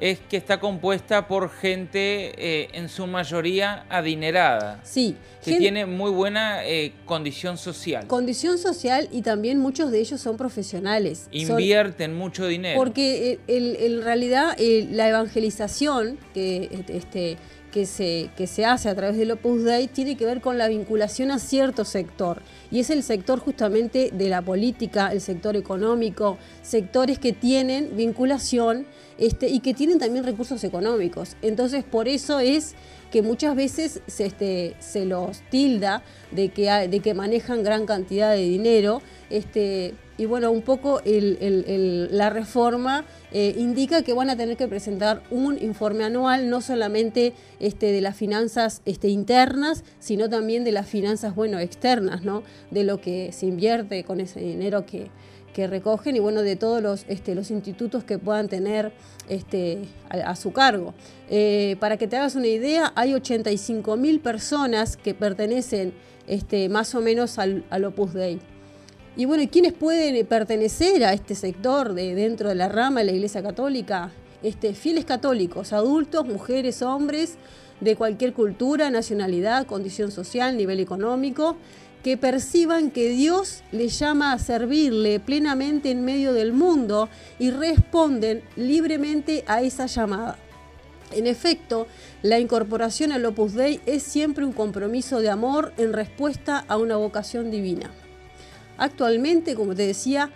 es 0.00 0.18
que 0.28 0.36
está 0.36 0.58
compuesta 0.58 1.28
por 1.28 1.48
gente 1.48 2.32
eh, 2.36 2.68
en 2.72 2.88
su 2.88 3.06
mayoría 3.06 3.84
adinerada, 3.88 4.80
Sí, 4.82 5.14
que 5.44 5.56
tiene 5.58 5.86
muy 5.86 6.10
buena 6.10 6.66
eh, 6.66 6.92
condición 7.04 7.56
social. 7.56 8.08
condición 8.08 8.58
social 8.58 9.08
y 9.12 9.22
también 9.22 9.58
muchos 9.60 9.92
de 9.92 10.00
ellos 10.00 10.20
son 10.20 10.36
profesionales. 10.36 11.28
Son- 11.30 11.32
Invierten 11.60 12.14
mucho 12.16 12.48
dinero. 12.48 12.76
Porque 12.80 13.38
eh, 13.46 13.76
en 13.86 14.02
realidad 14.02 14.56
la 14.58 15.08
evangelización 15.08 16.18
que, 16.34 16.84
este, 16.88 17.36
que, 17.72 17.86
se, 17.86 18.30
que 18.36 18.46
se 18.46 18.64
hace 18.64 18.88
a 18.88 18.94
través 18.94 19.16
del 19.16 19.32
Opus 19.32 19.64
Dei 19.64 19.88
tiene 19.88 20.16
que 20.16 20.24
ver 20.24 20.40
con 20.40 20.58
la 20.58 20.68
vinculación 20.68 21.32
a 21.32 21.40
cierto 21.40 21.84
sector. 21.84 22.42
Y 22.70 22.78
es 22.78 22.90
el 22.90 23.02
sector 23.02 23.40
justamente 23.40 24.10
de 24.12 24.28
la 24.28 24.42
política, 24.42 25.08
el 25.08 25.20
sector 25.20 25.56
económico, 25.56 26.38
sectores 26.62 27.18
que 27.18 27.32
tienen 27.32 27.96
vinculación 27.96 28.86
este, 29.18 29.48
y 29.48 29.60
que 29.60 29.74
tienen 29.74 29.98
también 29.98 30.24
recursos 30.24 30.62
económicos. 30.62 31.36
Entonces 31.42 31.82
por 31.82 32.06
eso 32.06 32.38
es 32.38 32.74
que 33.10 33.22
muchas 33.22 33.56
veces 33.56 34.02
se, 34.06 34.26
este, 34.26 34.76
se 34.78 35.04
los 35.04 35.40
tilda 35.50 36.02
de 36.30 36.50
que, 36.50 36.70
de 36.88 37.00
que 37.00 37.14
manejan 37.14 37.64
gran 37.64 37.86
cantidad 37.86 38.30
de 38.32 38.42
dinero. 38.42 39.02
Este, 39.30 39.94
y 40.18 40.26
bueno, 40.26 40.50
un 40.50 40.62
poco 40.62 41.00
la 41.04 42.30
reforma 42.30 43.04
eh, 43.32 43.54
indica 43.56 44.02
que 44.02 44.12
van 44.12 44.28
a 44.28 44.36
tener 44.36 44.56
que 44.56 44.68
presentar 44.68 45.22
un 45.30 45.56
informe 45.62 46.04
anual, 46.04 46.50
no 46.50 46.60
solamente 46.60 47.32
este, 47.60 47.92
de 47.92 48.00
las 48.02 48.16
finanzas 48.16 48.82
este, 48.84 49.08
internas, 49.08 49.84
sino 50.00 50.28
también 50.28 50.64
de 50.64 50.72
las 50.72 50.86
finanzas 50.86 51.34
bueno, 51.34 51.58
externas, 51.58 52.22
¿no? 52.24 52.42
de 52.70 52.84
lo 52.84 53.00
que 53.00 53.32
se 53.32 53.46
invierte 53.46 54.04
con 54.04 54.20
ese 54.20 54.40
dinero 54.40 54.84
que, 54.84 55.08
que 55.54 55.66
recogen 55.66 56.14
y 56.14 56.20
bueno, 56.20 56.42
de 56.42 56.56
todos 56.56 56.82
los, 56.82 57.04
este, 57.08 57.32
institutos 57.32 58.04
que 58.04 58.18
puedan 58.18 58.48
tener 58.48 58.92
a, 60.10 60.36
su 60.36 60.52
cargo. 60.52 60.92
Eh, 61.30 61.76
para 61.80 61.96
que 61.96 62.06
te 62.06 62.16
hagas 62.16 62.34
una 62.34 62.48
idea, 62.48 62.92
hay 62.96 63.14
85 63.14 63.96
mil 63.96 64.20
personas 64.20 64.98
que 64.98 65.14
pertenecen 65.14 65.94
más 66.70 66.94
o 66.94 67.00
menos 67.00 67.38
al 67.38 67.84
Opus 67.84 68.12
Dei. 68.12 68.51
Y 69.14 69.26
bueno, 69.26 69.42
¿y 69.42 69.48
quiénes 69.48 69.74
pueden 69.74 70.24
pertenecer 70.26 71.04
a 71.04 71.12
este 71.12 71.34
sector 71.34 71.92
de, 71.92 72.14
dentro 72.14 72.48
de 72.48 72.54
la 72.54 72.70
rama 72.70 73.00
de 73.00 73.06
la 73.06 73.12
Iglesia 73.12 73.42
Católica? 73.42 74.10
Este, 74.42 74.72
fieles 74.72 75.04
católicos, 75.04 75.74
adultos, 75.74 76.26
mujeres, 76.26 76.80
hombres, 76.80 77.34
de 77.80 77.94
cualquier 77.94 78.32
cultura, 78.32 78.90
nacionalidad, 78.90 79.66
condición 79.66 80.10
social, 80.10 80.56
nivel 80.56 80.80
económico, 80.80 81.56
que 82.02 82.16
perciban 82.16 82.90
que 82.90 83.10
Dios 83.10 83.62
les 83.70 83.98
llama 83.98 84.32
a 84.32 84.38
servirle 84.38 85.20
plenamente 85.20 85.90
en 85.90 86.06
medio 86.06 86.32
del 86.32 86.54
mundo 86.54 87.10
y 87.38 87.50
responden 87.50 88.42
libremente 88.56 89.44
a 89.46 89.60
esa 89.60 89.86
llamada. 89.86 90.38
En 91.12 91.26
efecto, 91.26 91.86
la 92.22 92.40
incorporación 92.40 93.12
al 93.12 93.26
Opus 93.26 93.52
Dei 93.52 93.82
es 93.84 94.02
siempre 94.02 94.46
un 94.46 94.52
compromiso 94.52 95.20
de 95.20 95.28
amor 95.28 95.74
en 95.76 95.92
respuesta 95.92 96.64
a 96.66 96.78
una 96.78 96.96
vocación 96.96 97.50
divina. 97.50 97.90
Actualmente, 98.82 99.54
como 99.54 99.76
te 99.76 99.86
decía, 99.86 100.30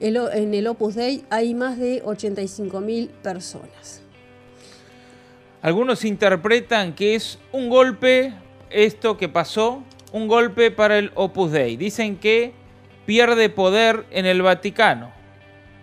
en 0.00 0.52
el 0.52 0.66
Opus 0.66 0.96
Dei 0.96 1.24
hay 1.30 1.54
más 1.54 1.78
de 1.78 2.02
85.000 2.02 3.08
personas. 3.22 4.02
Algunos 5.62 6.04
interpretan 6.04 6.96
que 6.96 7.14
es 7.14 7.38
un 7.52 7.68
golpe, 7.68 8.34
esto 8.70 9.16
que 9.16 9.28
pasó, 9.28 9.84
un 10.10 10.26
golpe 10.26 10.72
para 10.72 10.98
el 10.98 11.12
Opus 11.14 11.52
Dei. 11.52 11.76
Dicen 11.76 12.16
que 12.16 12.52
pierde 13.06 13.48
poder 13.48 14.06
en 14.10 14.26
el 14.26 14.42
Vaticano, 14.42 15.12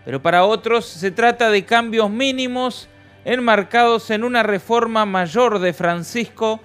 pero 0.03 0.21
para 0.21 0.43
otros 0.43 0.85
se 0.87 1.11
trata 1.11 1.49
de 1.49 1.63
cambios 1.63 2.09
mínimos 2.09 2.89
enmarcados 3.23 4.09
en 4.09 4.25
una 4.25 4.43
reforma 4.43 5.05
mayor 5.05 5.59
de 5.59 5.71
Francisco, 5.71 6.59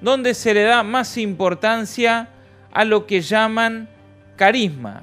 donde 0.00 0.34
se 0.34 0.54
le 0.54 0.64
da 0.64 0.82
más 0.82 1.16
importancia 1.18 2.30
a 2.72 2.84
lo 2.84 3.06
que 3.06 3.20
llaman 3.20 3.88
carisma, 4.38 5.02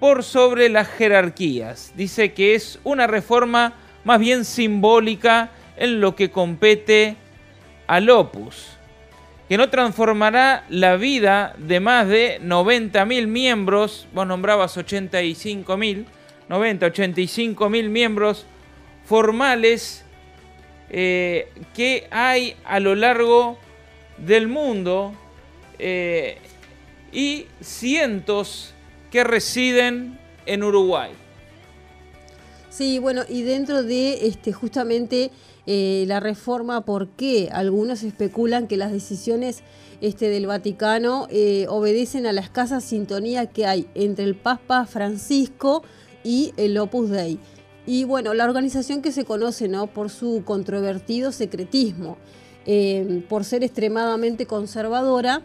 por 0.00 0.24
sobre 0.24 0.70
las 0.70 0.88
jerarquías. 0.88 1.92
Dice 1.94 2.32
que 2.32 2.54
es 2.54 2.78
una 2.84 3.06
reforma 3.06 3.74
más 4.04 4.18
bien 4.18 4.46
simbólica 4.46 5.50
en 5.76 6.00
lo 6.00 6.16
que 6.16 6.30
compete 6.30 7.16
al 7.86 8.08
opus, 8.08 8.78
que 9.48 9.58
no 9.58 9.68
transformará 9.68 10.64
la 10.68 10.96
vida 10.96 11.54
de 11.58 11.80
más 11.80 12.08
de 12.08 12.40
90.000 12.40 13.26
miembros, 13.26 14.06
vos 14.14 14.26
nombrabas 14.26 14.76
85.000, 14.76 16.06
90, 16.48 16.86
85.000 16.86 17.88
miembros 17.88 18.46
formales 19.04 20.04
eh, 20.90 21.50
que 21.74 22.06
hay 22.10 22.56
a 22.64 22.80
lo 22.80 22.94
largo 22.94 23.58
del 24.16 24.48
mundo 24.48 25.12
eh, 25.78 26.38
y 27.12 27.46
cientos 27.60 28.74
que 29.10 29.24
residen 29.24 30.18
en 30.46 30.62
Uruguay. 30.62 31.12
Sí, 32.70 32.98
bueno, 32.98 33.22
y 33.28 33.42
dentro 33.42 33.82
de 33.82 34.26
este 34.28 34.52
justamente 34.52 35.30
eh, 35.66 36.04
la 36.06 36.20
reforma, 36.20 36.84
¿por 36.84 37.08
qué? 37.08 37.48
Algunos 37.52 38.02
especulan 38.02 38.68
que 38.68 38.76
las 38.76 38.92
decisiones 38.92 39.62
este, 40.00 40.28
del 40.28 40.46
Vaticano 40.46 41.26
eh, 41.30 41.66
obedecen 41.68 42.26
a 42.26 42.32
la 42.32 42.40
escasa 42.40 42.80
sintonía 42.80 43.46
que 43.46 43.66
hay 43.66 43.86
entre 43.94 44.24
el 44.24 44.36
Papa 44.36 44.86
Francisco 44.86 45.82
y 46.22 46.52
el 46.56 46.78
Opus 46.78 47.10
Dei. 47.10 47.38
Y 47.84 48.04
bueno, 48.04 48.32
la 48.34 48.44
organización 48.44 49.02
que 49.02 49.12
se 49.12 49.24
conoce 49.24 49.66
¿no? 49.66 49.88
por 49.88 50.10
su 50.10 50.42
controvertido 50.44 51.32
secretismo, 51.32 52.16
eh, 52.64 53.24
por 53.28 53.44
ser 53.44 53.64
extremadamente 53.64 54.46
conservadora, 54.46 55.42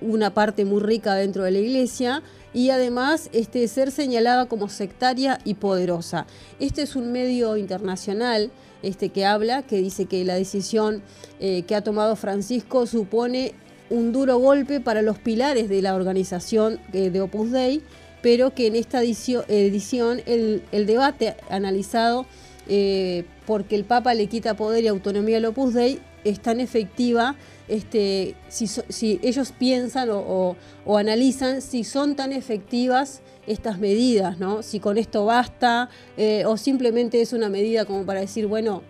una 0.00 0.32
parte 0.32 0.64
muy 0.64 0.80
rica 0.80 1.14
dentro 1.14 1.44
de 1.44 1.50
la 1.50 1.58
iglesia, 1.58 2.22
y 2.54 2.70
además 2.70 3.28
este, 3.32 3.66
ser 3.68 3.90
señalada 3.90 4.46
como 4.46 4.68
sectaria 4.68 5.38
y 5.44 5.54
poderosa. 5.54 6.26
Este 6.60 6.82
es 6.82 6.96
un 6.96 7.12
medio 7.12 7.56
internacional 7.56 8.50
este, 8.82 9.08
que 9.08 9.26
habla, 9.26 9.62
que 9.62 9.78
dice 9.78 10.06
que 10.06 10.24
la 10.24 10.36
decisión 10.36 11.02
eh, 11.40 11.64
que 11.66 11.74
ha 11.74 11.82
tomado 11.82 12.16
Francisco 12.16 12.86
supone 12.86 13.54
un 13.90 14.12
duro 14.12 14.38
golpe 14.38 14.80
para 14.80 15.02
los 15.02 15.18
pilares 15.18 15.68
de 15.68 15.82
la 15.82 15.94
organización 15.94 16.80
eh, 16.92 17.10
de 17.10 17.20
Opus 17.20 17.50
Dei, 17.50 17.82
pero 18.22 18.54
que 18.54 18.68
en 18.68 18.76
esta 18.76 19.02
edición, 19.02 20.22
el, 20.24 20.62
debate 20.86 21.36
analizado 21.50 22.24
eh, 22.68 23.24
porque 23.46 23.74
el 23.74 23.84
Papa 23.84 24.14
le 24.14 24.28
quita 24.28 24.54
poder 24.54 24.84
y 24.84 24.88
autonomía 24.88 25.36
al 25.36 25.44
Opus 25.44 25.74
Dei 25.74 26.00
es 26.22 26.40
tan 26.40 26.60
efectiva 26.60 27.36
este, 27.68 28.34
si, 28.48 29.20
ellos 29.22 29.52
piensan 29.52 30.08
o, 30.12 30.56
analizan 30.86 31.62
si 31.62 31.84
son 31.84 32.16
tan 32.16 32.32
efectivas 32.32 33.22
estas 33.46 33.78
medidas, 33.78 34.38
¿no? 34.38 34.62
Si 34.62 34.80
con 34.80 34.98
esto 34.98 35.24
basta 35.26 35.88
eh, 36.16 36.44
o 36.46 36.56
simplemente 36.56 37.20
es 37.20 37.32
una 37.32 37.48
medida 37.48 37.84
como 37.84 38.04
para 38.04 38.20
decir, 38.20 38.46
bueno, 38.46 38.82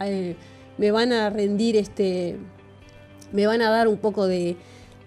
eh, 0.00 0.36
me 0.78 0.90
van 0.90 1.12
a 1.12 1.30
rendir 1.30 1.76
este, 1.76 2.38
me 3.32 3.46
van 3.46 3.62
a 3.62 3.70
dar 3.70 3.88
un 3.88 3.98
poco 3.98 4.26
de, 4.26 4.56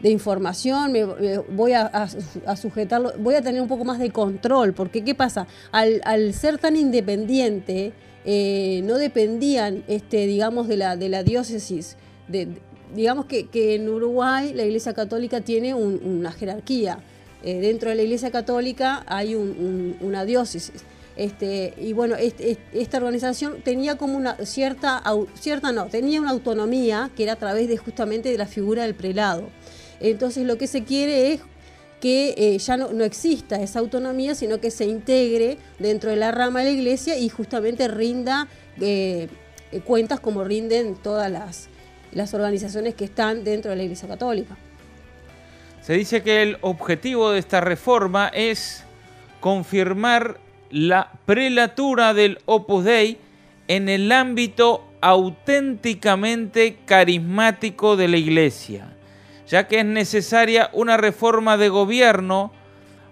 información, 0.04 0.92
me, 0.92 1.04
voy 1.04 1.74
a, 1.74 2.08
sujetarlo, 2.56 3.14
voy 3.18 3.34
a 3.34 3.42
tener 3.42 3.60
un 3.60 3.68
poco 3.68 3.86
más 3.86 3.98
de 3.98 4.12
control, 4.12 4.74
porque 4.74 5.04
¿qué 5.04 5.16
pasa? 5.16 5.48
Al, 5.72 6.32
ser 6.36 6.60
tan 6.60 6.75
independiente, 6.75 7.92
eh, 8.24 8.82
no 8.84 9.00
dependían, 9.00 9.84
este, 9.88 10.28
digamos, 10.28 10.68
de 10.68 10.78
la, 10.78 10.96
de 10.96 11.10
la 11.10 11.24
diócesis, 11.24 11.98
de, 12.27 12.50
digamos 12.96 13.25
que, 13.25 13.48
en 13.75 13.90
Uruguay 13.90 14.53
la 14.53 14.64
Iglesia 14.64 14.94
Católica 14.94 15.42
tiene 15.42 15.74
una 15.74 16.31
jerarquía. 16.31 17.00
Eh, 17.44 17.60
dentro 17.60 17.90
de 17.90 17.96
la 17.96 18.01
Iglesia 18.01 18.31
Católica 18.31 19.03
hay 19.08 19.36
una 19.36 20.25
diócesis. 20.25 20.84
Este, 21.16 21.74
y 21.77 21.94
bueno, 21.94 22.16
esta 22.18 22.98
organización 22.98 23.62
tenía 23.64 23.98
como 23.98 24.18
una 24.18 24.36
cierta, 24.46 25.01
cierta 25.40 25.72
no, 25.72 25.86
tenía 25.86 26.20
una 26.20 26.31
autonomía 26.31 27.10
que 27.16 27.24
era 27.24 27.34
a 27.34 27.38
través 27.38 27.70
de 27.70 27.77
justamente 27.77 28.29
de 28.29 28.38
la 28.38 28.48
figura 28.48 28.84
del 28.84 28.96
prelado. 28.96 29.44
Entonces 30.01 30.46
lo 30.46 30.58
que 30.58 30.68
se 30.68 30.84
quiere 30.84 31.34
es 31.34 31.42
que 32.01 32.36
eh, 32.38 32.58
ya 32.58 32.75
no, 32.75 33.03
exista 33.03 33.62
esa 33.62 33.79
autonomía, 33.79 34.36
sino 34.36 34.60
que 34.60 34.72
se 34.72 34.86
integre 34.86 35.58
dentro 35.79 36.10
de 36.10 36.18
la 36.18 36.31
rama 36.31 36.60
de 36.60 36.66
la 36.66 36.72
iglesia 36.72 37.18
y 37.18 37.29
justamente 37.29 37.88
rinda 37.88 38.50
eh, 38.81 39.29
cuentas 39.86 40.20
como 40.20 40.44
rinden 40.44 40.96
todas 40.96 41.31
las, 41.31 41.70
las 42.16 42.34
organizaciones 42.34 42.96
que 42.96 43.06
están 43.06 43.44
dentro 43.44 43.70
de 43.70 43.78
la 43.78 43.84
Iglesia 43.84 44.08
Católica. 44.08 44.56
Se 45.82 45.94
dice 45.94 46.24
que 46.24 46.42
el 46.42 46.58
objetivo 46.62 47.30
de 47.30 47.40
esta 47.40 47.62
reforma 47.62 48.30
es 48.34 48.84
confirmar 49.40 50.40
la 50.72 51.12
prelatura 51.28 52.16
del 52.16 52.40
Opus 52.46 52.86
Dei 52.86 53.20
en 53.68 53.90
el 53.90 54.12
ámbito 54.12 54.88
auténticamente 55.01 56.78
carismático 56.86 57.96
de 57.98 58.08
la 58.08 58.18
Iglesia, 58.18 58.96
ya 59.48 59.68
que 59.68 59.80
es 59.80 59.86
necesaria 59.86 60.70
una 60.74 60.98
reforma 60.98 61.58
de 61.58 61.70
gobierno 61.70 62.51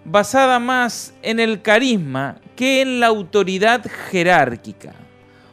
basada 0.04 0.58
más 0.58 1.14
en 1.22 1.38
el 1.38 1.62
carisma 1.62 2.38
que 2.56 2.80
en 2.80 3.00
la 3.00 3.06
autoridad 3.06 3.84
jerárquica. 4.10 4.94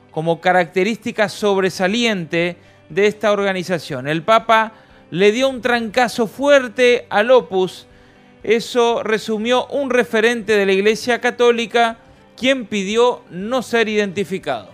Como 0.09 0.41
característica 0.41 1.29
sobresaliente 1.29 2.57
de 2.91 3.07
esta 3.07 3.31
organización. 3.31 4.07
El 4.07 4.23
Papa 4.23 4.73
le 5.09 5.31
dio 5.31 5.49
un 5.49 5.61
trancazo 5.61 6.27
fuerte 6.27 7.05
al 7.09 7.31
opus. 7.31 7.87
Eso 8.43 9.03
resumió 9.03 9.67
un 9.67 9.89
referente 9.89 10.57
de 10.57 10.65
la 10.65 10.73
Iglesia 10.73 11.21
Católica, 11.21 11.97
quien 12.35 12.65
pidió 12.65 13.21
no 13.29 13.61
ser 13.61 13.87
identificado. 13.87 14.69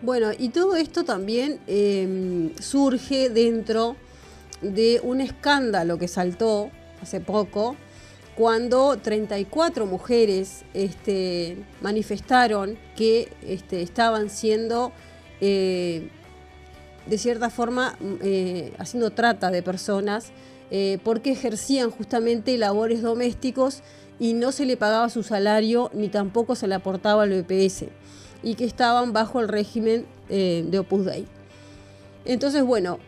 Bueno, 0.00 0.30
y 0.36 0.48
todo 0.48 0.76
esto 0.76 1.04
también 1.04 1.60
em, 1.66 2.54
surge 2.56 3.30
dentro 3.30 3.96
de 4.60 5.00
un 5.02 5.20
escándalo 5.20 5.98
que 5.98 6.08
saltó 6.08 6.70
hace 7.00 7.20
poco, 7.20 7.76
cuando 8.34 8.96
34 8.96 9.86
mujeres 9.86 10.64
este, 10.74 11.58
manifestaron 11.80 12.78
que 12.96 13.28
este, 13.46 13.82
estaban 13.82 14.30
siendo 14.30 14.92
eh, 15.40 16.08
de 17.06 17.18
cierta 17.18 17.50
forma 17.50 17.96
mm, 18.00 18.14
eh, 18.22 18.72
haciendo 18.78 19.10
trata 19.10 19.50
de 19.50 19.62
personas 19.62 20.32
eh, 20.70 20.98
porque 21.04 21.32
ejercían 21.32 21.90
justamente 21.90 22.56
labores 22.56 23.02
domésticos 23.02 23.82
y 24.18 24.34
no 24.34 24.52
se 24.52 24.64
le 24.64 24.76
pagaba 24.76 25.08
su 25.08 25.22
salario 25.22 25.90
ni 25.92 26.08
tampoco 26.08 26.54
se 26.54 26.66
le 26.66 26.74
aportaba 26.74 27.24
al 27.24 27.42
BPS 27.42 27.86
y 28.42 28.54
que 28.54 28.64
estaban 28.64 29.12
bajo 29.12 29.40
el 29.40 29.48
régimen 29.48 30.06
eh, 30.28 30.64
de 30.68 30.78
Opus 30.78 31.04
Dei. 31.04 31.26
Entonces, 32.24 32.64
bueno, 32.64 32.98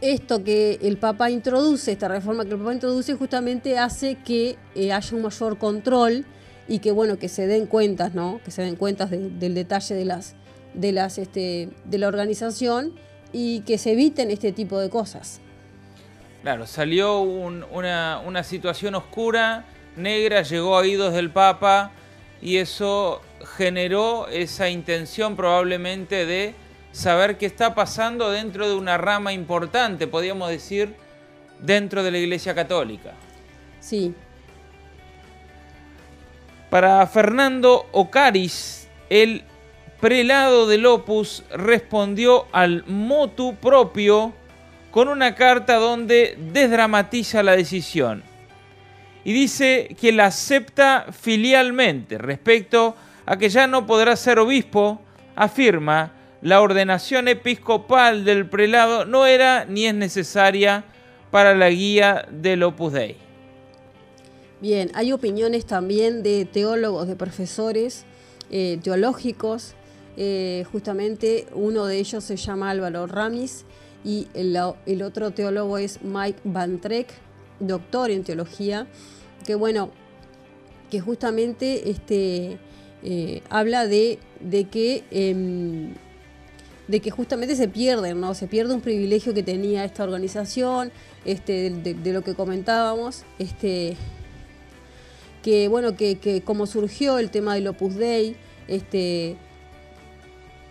esto 0.00 0.42
que 0.42 0.78
el 0.82 0.98
Papa 0.98 1.30
introduce, 1.30 1.92
esta 1.92 2.08
reforma 2.08 2.44
que 2.44 2.52
el 2.52 2.58
Papa 2.58 2.74
introduce, 2.74 3.14
justamente 3.14 3.78
hace 3.78 4.16
que 4.16 4.56
haya 4.76 5.16
un 5.16 5.22
mayor 5.22 5.58
control 5.58 6.26
y 6.68 6.80
que 6.80 6.90
bueno, 6.90 7.18
que 7.18 7.28
se 7.28 7.46
den 7.46 7.66
cuentas, 7.66 8.14
¿no? 8.14 8.40
Que 8.44 8.50
se 8.50 8.62
den 8.62 8.76
cuentas 8.76 9.10
del 9.10 9.54
detalle 9.54 9.94
de 9.94 10.04
las, 10.04 10.34
de 10.74 10.92
las, 10.92 11.18
este, 11.18 11.70
de 11.84 11.98
la 11.98 12.08
organización 12.08 12.92
y 13.32 13.60
que 13.60 13.78
se 13.78 13.92
eviten 13.92 14.30
este 14.30 14.52
tipo 14.52 14.78
de 14.78 14.90
cosas. 14.90 15.40
Claro, 16.42 16.66
salió 16.66 17.20
una, 17.20 18.42
situación 18.42 18.94
oscura, 18.96 19.64
negra, 19.96 20.42
llegó 20.42 20.76
a 20.76 20.80
oídos 20.80 21.14
del 21.14 21.30
Papa 21.30 21.92
y 22.40 22.56
eso 22.56 23.22
generó 23.56 24.26
esa 24.26 24.68
intención 24.68 25.36
probablemente 25.36 26.26
de 26.26 26.54
saber 26.90 27.38
qué 27.38 27.46
está 27.46 27.74
pasando 27.74 28.30
dentro 28.30 28.68
de 28.68 28.74
una 28.74 28.98
rama 28.98 29.32
importante, 29.32 30.08
podríamos 30.08 30.50
decir, 30.50 30.94
dentro 31.60 32.02
de 32.02 32.10
la 32.10 32.18
Iglesia 32.18 32.54
Católica. 32.54 33.12
Sí. 33.78 34.12
Para 36.70 37.06
Fernando 37.06 37.86
Ocaris, 37.92 38.88
el 39.10 39.44
prelado 40.02 40.66
del 40.66 40.84
Opus 40.84 41.44
respondió 41.54 42.46
al 42.50 42.84
motu 42.88 43.54
propio 43.54 44.32
con 44.90 45.06
una 45.06 45.36
carta 45.36 45.76
donde 45.76 46.36
desdramatiza 46.52 47.44
la 47.44 47.54
decisión 47.54 48.24
y 49.22 49.32
dice 49.32 49.94
que 50.00 50.10
la 50.10 50.26
acepta 50.26 51.06
filialmente 51.12 52.18
respecto 52.18 52.96
a 53.26 53.36
que 53.36 53.48
ya 53.48 53.68
no 53.68 53.86
podrá 53.86 54.16
ser 54.16 54.40
obispo, 54.40 55.00
afirma 55.36 56.10
la 56.40 56.60
ordenación 56.60 57.28
episcopal 57.28 58.24
del 58.24 58.48
prelado 58.48 59.04
no 59.04 59.26
era 59.26 59.66
ni 59.66 59.86
es 59.86 59.94
necesaria 59.94 60.82
para 61.30 61.54
la 61.54 61.70
guía 61.70 62.26
del 62.28 62.64
Opus 62.64 62.92
Dei. 62.92 63.16
Bien, 64.60 64.90
hay 64.94 65.12
opiniones 65.12 65.64
también 65.64 66.24
de 66.24 66.44
teólogos, 66.44 67.06
de 67.06 67.14
profesores 67.14 68.04
eh, 68.50 68.80
teológicos. 68.82 69.76
Eh, 70.16 70.64
justamente 70.70 71.46
uno 71.54 71.86
de 71.86 71.98
ellos 71.98 72.22
se 72.24 72.36
llama 72.36 72.70
Álvaro 72.70 73.06
Ramis 73.06 73.64
y 74.04 74.28
el, 74.34 75.02
otro 75.02 75.30
teólogo 75.30 75.78
es 75.78 76.02
Mike 76.02 76.40
Van 76.44 76.80
Treck, 76.80 77.08
doctor 77.60 78.10
en 78.10 78.24
teología, 78.24 78.86
que 79.46 79.54
bueno, 79.54 79.90
que 80.90 81.00
justamente 81.00 81.90
este, 81.90 82.58
eh, 83.02 83.42
habla 83.48 83.86
de, 83.86 84.18
de 84.40 84.64
que 84.64 85.04
em, 85.10 85.94
de 86.88 87.00
que 87.00 87.10
justamente 87.10 87.56
se 87.56 87.68
pierden, 87.68 88.20
¿no? 88.20 88.34
Se 88.34 88.46
pierde 88.46 88.74
un 88.74 88.80
privilegio 88.80 89.32
que 89.32 89.42
tenía 89.42 89.84
esta 89.84 90.04
organización, 90.04 90.92
este, 91.24 91.70
de, 91.70 92.12
lo 92.12 92.22
que 92.22 92.34
comentábamos, 92.34 93.22
este, 93.38 93.96
que 95.42 95.68
bueno, 95.68 95.96
que, 95.96 96.18
que, 96.18 96.42
como 96.42 96.66
surgió 96.66 97.18
el 97.18 97.30
tema 97.30 97.54
del 97.54 97.68
Opus 97.68 97.94
Dei, 97.94 98.36
este, 98.68 99.36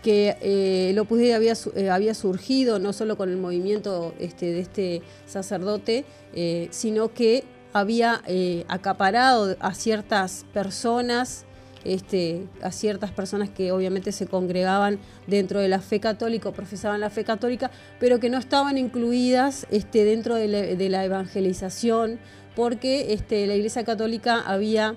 que 0.02 0.36
eh, 0.40 0.90
el 0.90 0.98
Opus 0.98 1.20
había, 1.32 1.54
eh, 1.76 1.90
había, 1.90 2.14
surgido 2.14 2.78
no 2.78 2.92
solo 2.92 3.16
con 3.16 3.30
el 3.30 3.36
movimiento 3.36 4.14
este, 4.18 4.46
de 4.52 4.60
este 4.60 5.02
sacerdote, 5.26 6.04
eh, 6.34 6.68
sino 6.70 7.14
que 7.14 7.44
había 7.72 8.20
acaparado 8.68 9.56
a 9.60 9.72
ciertas 9.72 10.44
personas 10.52 11.46
este, 11.84 12.46
a 12.62 12.70
ciertas 12.70 13.10
personas 13.10 13.50
que 13.50 13.72
obviamente 13.72 14.12
se 14.12 14.26
congregaban 14.26 15.00
dentro 15.26 15.58
de 15.58 15.68
la 15.68 15.80
fe 15.80 15.98
católica 15.98 16.52
profesaban 16.52 17.00
la 17.00 17.10
fe 17.10 17.24
católica, 17.24 17.70
pero 17.98 18.20
que 18.20 18.30
no 18.30 18.38
estaban 18.38 18.78
incluidas 18.78 19.66
este, 19.70 20.04
dentro 20.04 20.36
de 20.36 20.46
la, 20.88 21.04
evangelización, 21.04 22.20
porque 22.54 23.14
este, 23.14 23.46
la 23.46 23.54
Iglesia 23.54 23.82
Católica 23.82 24.40
había 24.40 24.94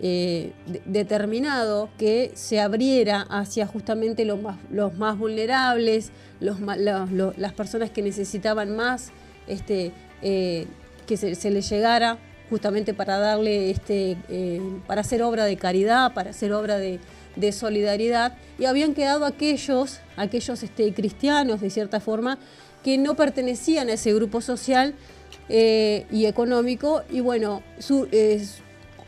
eh, 0.00 0.52
determinado 0.86 1.88
que 1.98 2.32
se 2.34 2.60
abriera 2.60 3.22
hacia 3.30 3.66
justamente 3.66 4.24
los 4.24 4.42
más, 4.42 4.58
los 4.70 4.94
más 4.98 5.16
vulnerables, 5.16 6.10
las 6.40 7.52
personas 7.52 7.90
que 7.90 8.02
necesitaban 8.02 8.74
más, 8.74 9.12
este, 9.46 9.92
eh, 10.20 10.66
que 11.06 11.16
se, 11.16 11.50
les 11.50 11.70
llegara 11.70 12.18
justamente 12.50 12.92
para 12.92 13.18
darle, 13.18 13.70
este, 13.70 14.16
eh, 14.28 14.60
para 14.86 15.02
hacer 15.02 15.22
obra 15.22 15.44
de 15.44 15.56
caridad, 15.56 16.12
para 16.12 16.30
hacer 16.30 16.52
obra 16.52 16.76
de, 16.78 16.98
solidaridad, 17.52 18.36
y 18.58 18.64
habían 18.64 18.94
quedado 18.94 19.24
aquellos, 19.24 20.00
aquellos 20.16 20.62
este, 20.62 20.92
cristianos 20.92 21.60
de 21.60 21.70
cierta 21.70 22.00
forma, 22.00 22.38
que 22.82 22.98
no 22.98 23.14
pertenecían 23.14 23.88
a 23.88 23.94
ese 23.94 24.12
grupo 24.12 24.40
social 24.40 24.94
y 25.48 26.26
económico, 26.26 27.02
y 27.10 27.20
bueno, 27.20 27.62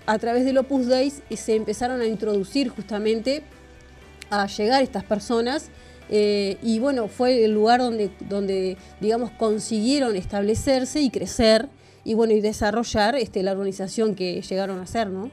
a 0.07 0.19
través 0.19 0.45
del 0.45 0.59
Opus 0.59 0.87
Dei 0.87 1.11
se 1.11 1.55
empezaron 1.55 2.01
a 2.01 2.07
introducir 2.07 2.69
justamente 2.69 3.43
a 4.31 4.47
llegar 4.47 4.83
estas 4.83 5.05
personas. 5.05 5.71
Eh, 6.09 6.57
y 6.63 6.79
bueno, 6.79 7.09
fue 7.09 7.45
el 7.45 7.53
lugar 7.53 7.81
donde, 7.81 8.11
donde, 8.21 8.77
digamos, 9.01 9.31
consiguieron 9.33 10.15
establecerse 10.15 11.01
y 11.01 11.11
crecer 11.11 11.69
y 12.05 12.15
bueno, 12.15 12.33
y 12.33 12.41
desarrollar 12.41 13.17
este, 13.17 13.43
la 13.43 13.53
organización 13.53 14.15
que 14.15 14.41
llegaron 14.41 14.79
a 14.79 14.87
ser, 14.87 15.09
¿no? 15.09 15.31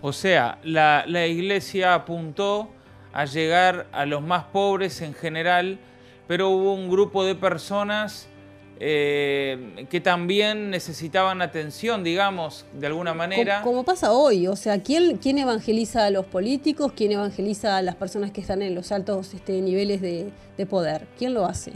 O 0.00 0.12
sea, 0.12 0.58
la, 0.62 1.26
iglesia 1.26 1.94
apuntó 1.94 2.70
a 3.12 3.26
llegar 3.26 3.86
a 3.92 4.06
los 4.06 4.22
más 4.22 4.44
pobres 4.44 5.02
en 5.02 5.12
general, 5.12 5.78
pero 6.26 6.50
hubo 6.50 6.74
un 6.74 6.90
grupo 6.90 7.24
de 7.24 7.34
personas 7.34 8.28
eh, 8.78 9.86
que 9.88 10.02
también 10.02 10.68
necesitaban 10.68 11.40
atención, 11.40 12.04
digamos, 12.04 12.66
de 12.74 12.86
alguna 12.86 13.14
manera. 13.14 13.62
Como, 13.62 13.84
pasa 13.84 14.12
hoy, 14.12 14.46
o 14.46 14.56
sea, 14.56 14.82
¿quién, 14.82 15.16
¿quién, 15.16 15.38
evangeliza 15.38 16.04
a 16.04 16.10
los 16.10 16.26
políticos? 16.26 16.92
¿Quién 16.94 17.12
evangeliza 17.12 17.78
a 17.78 17.82
las 17.82 17.94
personas 17.94 18.32
que 18.32 18.42
están 18.42 18.60
en 18.60 18.74
los 18.74 18.92
altos 18.92 19.32
este, 19.32 19.62
niveles 19.62 20.02
de, 20.02 20.30
poder? 20.68 21.06
¿Quién 21.18 21.32
lo 21.32 21.46
hace? 21.46 21.72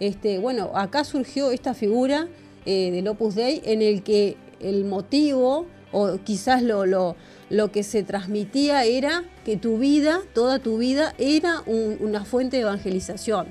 Este, 0.00 0.38
bueno, 0.38 0.72
acá 0.74 1.04
surgió 1.04 1.52
esta 1.52 1.72
figura 1.72 2.26
eh, 2.66 2.90
del 2.90 3.06
Opus 3.06 3.36
Dei 3.36 3.62
en 3.64 3.80
el 3.80 4.02
que 4.02 4.36
el 4.58 4.84
motivo 4.84 5.66
o 5.92 6.18
quizás 6.24 6.62
lo, 6.62 6.86
lo, 6.86 7.16
lo, 7.48 7.70
que 7.70 7.82
se 7.82 8.02
transmitía 8.02 8.84
era 8.84 9.24
que 9.44 9.56
tu 9.56 9.78
vida, 9.78 10.20
toda 10.34 10.58
tu 10.58 10.78
vida, 10.78 11.14
era 11.18 11.62
una 11.66 12.24
fuente 12.24 12.56
de 12.56 12.62
evangelización. 12.62 13.48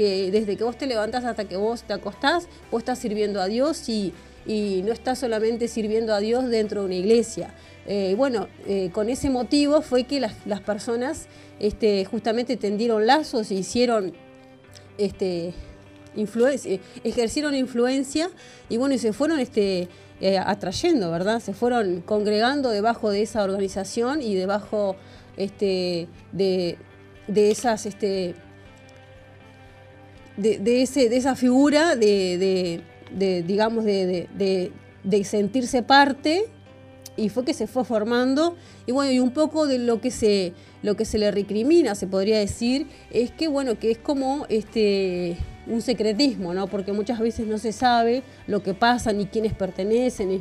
Que 0.00 0.30
desde 0.30 0.56
que 0.56 0.64
vos 0.64 0.78
te 0.78 0.86
levantás 0.86 1.26
hasta 1.26 1.44
que 1.44 1.58
vos 1.58 1.82
te 1.82 1.92
acostás, 1.92 2.48
vos 2.70 2.80
estás 2.80 2.98
sirviendo 2.98 3.38
a 3.38 3.48
Dios 3.48 3.86
y, 3.86 4.14
y 4.46 4.80
no 4.82 4.92
estás 4.92 5.18
solamente 5.18 5.68
sirviendo 5.68 6.14
a 6.14 6.20
Dios 6.20 6.48
dentro 6.48 6.80
de 6.80 6.86
una 6.86 6.94
iglesia. 6.94 7.52
Eh, 7.86 8.14
bueno, 8.16 8.48
eh, 8.66 8.88
con 8.94 9.10
ese 9.10 9.28
motivo 9.28 9.82
fue 9.82 10.04
que 10.04 10.18
las, 10.18 10.32
las 10.46 10.62
personas 10.62 11.26
este, 11.58 12.06
justamente 12.06 12.56
tendieron 12.56 13.06
lazos 13.06 13.50
e 13.50 13.56
hicieron 13.56 14.14
este, 14.96 15.52
influencia, 16.16 16.80
ejercieron 17.04 17.54
influencia 17.54 18.30
y 18.70 18.78
bueno, 18.78 18.94
y 18.94 18.98
se 18.98 19.12
fueron 19.12 19.38
este, 19.38 19.88
eh, 20.22 20.38
atrayendo, 20.38 21.10
¿verdad? 21.10 21.40
Se 21.40 21.52
fueron 21.52 22.00
congregando 22.00 22.70
debajo 22.70 23.10
de 23.10 23.20
esa 23.20 23.44
organización 23.44 24.22
y 24.22 24.34
debajo 24.34 24.96
este, 25.36 26.08
de, 26.32 26.78
de 27.28 27.50
esas, 27.50 27.84
este, 27.84 28.34
de, 30.40 30.82
ese, 30.82 31.08
de 31.08 31.16
esa 31.16 31.36
figura 31.36 31.96
de, 31.96 32.82
de 33.12 33.42
digamos, 33.42 33.84
de, 33.84 34.72
sentirse 35.24 35.82
parte 35.82 36.44
y 37.16 37.28
fue 37.28 37.44
que 37.44 37.54
se 37.54 37.66
fue 37.66 37.84
formando 37.84 38.56
y 38.86 38.92
bueno 38.92 39.10
y 39.10 39.18
un 39.18 39.32
poco 39.32 39.66
de 39.66 39.78
lo 39.78 40.00
que 40.00 40.10
se 40.10 40.54
lo 40.82 40.96
que 40.96 41.04
se 41.04 41.18
le 41.18 41.30
recrimina 41.30 41.94
se 41.94 42.06
podría 42.06 42.38
decir 42.38 42.86
es 43.10 43.30
que 43.30 43.48
bueno 43.48 43.78
que 43.78 43.90
es 43.90 43.98
como 43.98 44.46
este 44.48 45.36
un 45.66 45.82
secretismo, 45.82 46.52
¿no? 46.52 46.66
Porque 46.66 46.92
muchas 46.92 47.20
veces 47.20 47.46
no 47.46 47.58
se 47.58 47.72
sabe 47.72 48.22
lo 48.46 48.62
que 48.62 48.74
pasa, 48.74 49.12
ni 49.12 49.26
quiénes 49.26 49.52
pertenecen, 49.52 50.28
ni, 50.28 50.40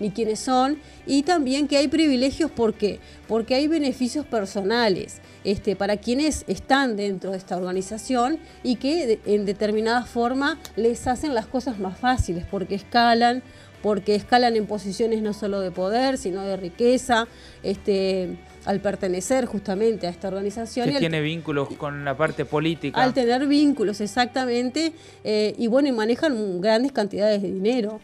ni 0.00 0.10
quiénes 0.10 0.38
son. 0.40 0.78
Y 1.06 1.22
también 1.22 1.66
que 1.66 1.78
hay 1.78 1.88
privilegios, 1.88 2.50
¿por 2.50 2.74
qué? 2.74 3.00
Porque 3.26 3.54
hay 3.54 3.68
beneficios 3.68 4.26
personales 4.26 5.20
este, 5.46 5.76
para 5.76 5.96
quienes 5.96 6.44
están 6.48 6.96
dentro 6.96 7.30
de 7.30 7.38
esta 7.38 7.56
organización 7.56 8.40
y 8.64 8.76
que 8.76 9.20
en 9.26 9.46
determinada 9.46 10.04
forma 10.04 10.58
les 10.74 11.06
hacen 11.06 11.34
las 11.34 11.46
cosas 11.46 11.78
más 11.78 11.96
fáciles, 11.96 12.44
porque 12.50 12.74
escalan, 12.74 13.44
porque 13.80 14.16
escalan 14.16 14.56
en 14.56 14.66
posiciones 14.66 15.22
no 15.22 15.32
solo 15.32 15.60
de 15.60 15.70
poder, 15.70 16.18
sino 16.18 16.42
de 16.42 16.56
riqueza. 16.56 17.28
Este, 17.62 18.36
al 18.64 18.80
pertenecer 18.80 19.46
justamente 19.46 20.08
a 20.08 20.10
esta 20.10 20.26
organización. 20.26 20.90
Que 20.90 20.98
tiene 20.98 21.20
vínculos 21.20 21.68
con 21.78 22.04
la 22.04 22.16
parte 22.16 22.44
política. 22.44 23.00
Al 23.00 23.14
tener 23.14 23.46
vínculos, 23.46 24.00
exactamente, 24.00 24.92
eh, 25.22 25.54
y 25.56 25.68
bueno, 25.68 25.88
y 25.88 25.92
manejan 25.92 26.60
grandes 26.60 26.90
cantidades 26.90 27.42
de 27.42 27.52
dinero. 27.52 28.00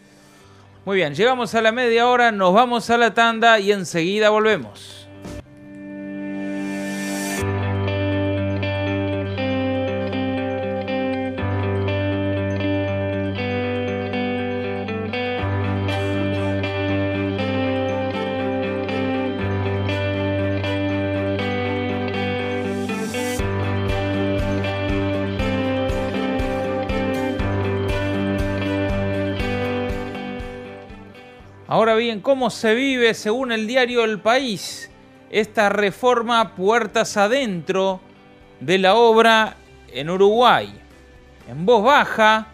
Muy 0.85 0.98
bien, 0.98 1.16
llegamos 1.16 1.57
a 1.57 1.62
la 1.62 1.72
media 1.72 2.07
hora, 2.07 2.31
nos 2.31 2.55
vamos 2.55 2.88
a 2.90 2.98
la 2.98 3.12
tanda 3.12 3.59
y 3.59 3.72
enseguida 3.72 4.31
volvemos. 4.31 5.01
Ahora 31.82 31.96
bien, 31.96 32.20
¿cómo 32.20 32.48
se 32.48 32.76
vive 32.76 33.12
según 33.12 33.50
el 33.50 33.66
diario 33.66 34.04
El 34.04 34.20
País 34.20 34.88
esta 35.30 35.68
reforma 35.68 36.54
puertas 36.54 37.16
adentro 37.16 38.00
de 38.60 38.78
la 38.78 38.94
obra 38.94 39.56
en 39.92 40.08
Uruguay? 40.08 40.72
En 41.48 41.66
voz 41.66 41.82
baja, 41.82 42.46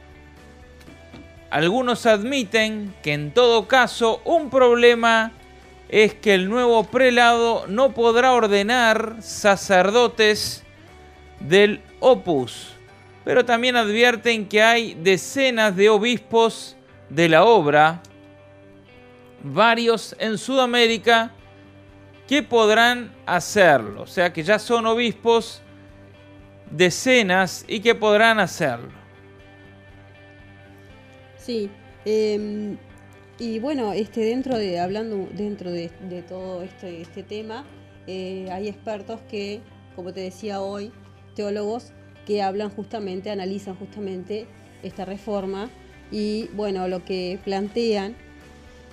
algunos 1.50 2.06
admiten 2.06 2.94
que 3.02 3.12
en 3.12 3.34
todo 3.34 3.68
caso 3.68 4.22
un 4.24 4.48
problema 4.48 5.32
es 5.90 6.14
que 6.14 6.32
el 6.32 6.48
nuevo 6.48 6.84
prelado 6.84 7.66
no 7.68 7.92
podrá 7.92 8.32
ordenar 8.32 9.16
sacerdotes 9.20 10.64
del 11.38 11.82
opus, 12.00 12.70
pero 13.26 13.44
también 13.44 13.76
advierten 13.76 14.48
que 14.48 14.62
hay 14.62 14.94
decenas 14.94 15.76
de 15.76 15.90
obispos 15.90 16.78
de 17.10 17.28
la 17.28 17.44
obra 17.44 18.00
varios 19.42 20.16
en 20.18 20.38
Sudamérica 20.38 21.32
que 22.26 22.42
podrán 22.42 23.14
hacerlo, 23.26 24.02
o 24.02 24.06
sea 24.06 24.32
que 24.32 24.42
ya 24.42 24.58
son 24.58 24.86
obispos 24.86 25.62
decenas 26.70 27.64
y 27.66 27.80
que 27.80 27.94
podrán 27.94 28.38
hacerlo. 28.38 28.90
Sí, 31.36 31.70
em, 32.04 32.76
y 33.38 33.58
bueno, 33.60 33.92
este, 33.94 34.20
dentro 34.20 34.58
de, 34.58 34.78
hablando 34.78 35.28
dentro 35.32 35.70
de, 35.70 35.88
todo 36.28 36.62
este, 36.62 37.00
este 37.00 37.22
tema, 37.22 37.64
eh, 38.06 38.48
hay 38.52 38.68
expertos 38.68 39.20
que, 39.30 39.60
como 39.96 40.12
te 40.12 40.20
decía 40.20 40.60
hoy, 40.60 40.92
teólogos, 41.34 41.92
que 42.26 42.42
hablan 42.42 42.68
justamente, 42.68 43.30
analizan 43.30 43.76
justamente 43.76 44.46
esta 44.82 45.06
reforma 45.06 45.70
y 46.10 46.48
bueno, 46.54 46.88
lo 46.88 47.04
que 47.04 47.38
plantean 47.44 48.16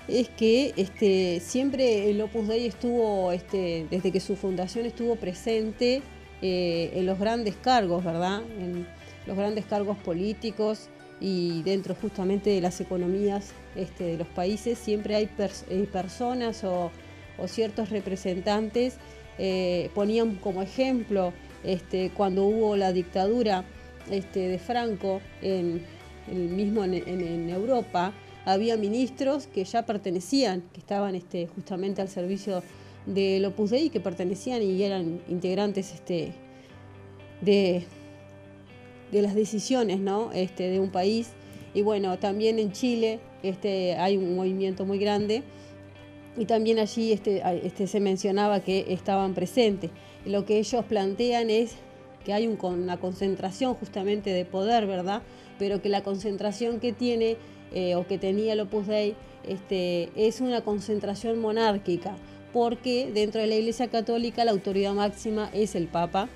es 0.07 0.29
que 0.29 0.73
este, 0.77 1.39
siempre 1.39 2.09
el 2.09 2.21
Opus 2.21 2.47
Dei 2.47 2.65
estuvo, 2.67 3.31
este, 3.31 3.87
desde 3.89 4.11
que 4.11 4.19
su 4.19 4.35
fundación 4.35 4.85
estuvo 4.85 5.15
presente 5.15 6.01
eh, 6.41 6.91
en 6.93 7.05
los 7.05 7.17
grandes 7.17 7.55
cargos, 7.55 8.03
¿verdad? 8.03 8.41
En 8.59 8.87
los 9.25 9.35
grandes 9.35 9.65
cargos 9.65 9.97
políticos 9.97 10.89
y 11.19 11.63
dentro 11.63 11.95
justamente 11.95 12.49
de 12.49 12.61
las 12.61 12.79
economías 12.81 13.53
este, 13.75 14.03
de 14.03 14.17
los 14.17 14.27
países, 14.27 14.77
siempre 14.77 15.15
hay 15.15 15.29
eh, 15.69 15.87
personas 15.91 16.63
o, 16.63 16.91
ciertos 17.47 17.89
representantes, 17.89 18.97
eh, 19.37 19.89
ponían 19.93 20.35
como 20.35 20.61
ejemplo 20.61 21.33
este, 21.65 22.11
cuando 22.11 22.45
hubo 22.45 22.77
la 22.77 22.93
dictadura 22.93 23.65
este, 24.09 24.47
de 24.47 24.57
Franco 24.57 25.19
en, 25.41 25.81
el 26.31 26.49
mismo 26.49 26.83
en 26.83 27.49
Europa, 27.49 28.13
había 28.45 28.77
ministros 28.77 29.47
que 29.47 29.63
ya 29.63 29.85
pertenecían, 29.85 30.63
que 30.71 30.79
estaban 30.79 31.15
este, 31.15 31.47
justamente 31.47 32.01
al 32.01 32.09
servicio 32.09 32.61
del 33.05 33.43
Opus 33.45 33.71
Dei, 33.71 33.89
que 33.89 33.99
pertenecían 33.99 34.61
y 34.61 34.81
eran 34.81 35.21
integrantes 35.27 35.93
este, 35.93 36.33
de, 37.41 37.83
de 39.11 39.21
las 39.21 39.35
decisiones 39.35 39.99
¿no? 39.99 40.31
este, 40.31 40.69
de 40.69 40.79
un 40.79 40.91
país. 40.91 41.29
Y 41.73 41.81
bueno, 41.81 42.17
también 42.19 42.59
en 42.59 42.71
Chile 42.71 43.19
hay 43.97 44.17
un 44.17 44.35
movimiento 44.35 44.85
muy 44.85 44.97
grande 44.97 45.43
y 46.37 46.45
también 46.45 46.79
allí 46.79 47.19
se 47.85 47.99
mencionaba 47.99 48.61
que 48.61 48.85
estaban 48.89 49.33
presentes. 49.33 49.91
Lo 50.25 50.45
que 50.45 50.59
ellos 50.59 50.85
plantean 50.85 51.49
es 51.49 51.75
que 52.23 52.33
hay 52.33 52.47
una 52.47 52.97
concentración 52.97 53.75
justamente 53.75 54.31
de 54.31 54.45
poder, 54.45 54.87
¿verdad? 54.87 55.21
Pero 55.59 55.81
que 55.81 55.89
la 55.89 56.01
concentración 56.01 56.79
que 56.79 56.91
tiene 56.91 57.37
eh, 57.75 57.95
o 57.95 58.07
que 58.07 58.17
tenía 58.17 58.53
el 58.53 58.61
Opus 58.61 58.87
Dei 58.87 59.15
este, 59.43 60.09
es 60.15 60.41
una 60.41 60.61
concentración 60.61 61.39
monárquica, 61.39 62.15
porque 62.53 63.11
dentro 63.13 63.41
de 63.41 63.47
la 63.47 63.55
Iglesia 63.55 63.89
Católica 63.89 64.45
la 64.45 64.51
autoridad 64.51 64.93
máxima 64.93 65.49
es 65.53 65.75
el 65.75 65.87
Papa. 65.87 66.29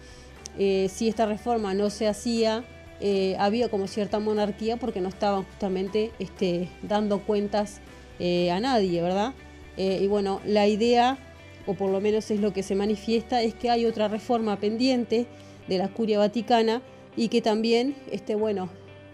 Eh, 0.57 0.89
si 0.93 1.07
esta 1.07 1.25
reforma 1.25 1.73
no 1.73 1.89
se 1.89 2.07
hacía, 2.07 2.65
eh, 2.99 3.37
había 3.39 3.69
como 3.69 3.87
cierta 3.87 4.19
monarquía 4.19 4.75
porque 4.75 4.99
no 4.99 5.07
estaban 5.07 5.43
justamente 5.43 6.11
este, 6.19 6.67
dando 6.83 7.21
cuentas 7.21 7.79
a 8.19 8.59
nadie, 8.59 9.01
¿verdad? 9.01 9.33
y 9.77 10.05
bueno, 10.07 10.41
la 10.45 10.67
idea, 10.67 11.17
o 11.65 11.73
por 11.73 11.89
lo 11.89 12.01
menos 12.01 12.29
es 12.31 12.41
lo 12.41 12.51
que 12.51 12.63
se 12.63 12.75
manifiesta, 12.75 13.41
es 13.41 13.53
que 13.53 13.69
hay 13.69 13.85
otra 13.85 14.09
reforma 14.09 14.59
pendiente 14.59 15.25
de 15.69 15.77
la 15.77 15.87
curia 15.87 16.19
vaticana 16.19 16.81
y 17.15 17.29
que 17.29 17.41
también, 17.41 17.95
este, 18.11 18.35
bueno, 18.35 18.69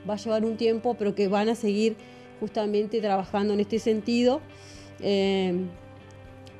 va 0.09 0.15
a 0.15 0.17
llevar 0.17 0.45
un 0.45 0.57
tiempo, 0.57 0.95
pero 0.95 1.15
que 1.15 1.27
van 1.27 1.49
a 1.49 1.55
seguir 1.55 1.95
justamente 2.39 3.01
trabajando 3.01 3.53
en 3.53 3.59
este 3.59 3.79
sentido, 3.79 4.41
eh, 5.01 5.53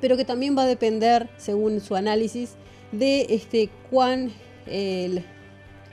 pero 0.00 0.16
que 0.16 0.24
también 0.24 0.56
va 0.56 0.62
a 0.62 0.66
depender, 0.66 1.28
según 1.36 1.80
su 1.80 1.96
análisis, 1.96 2.54
de 2.92 3.26
este, 3.30 3.70
cuán, 3.90 4.30
el, 4.66 5.24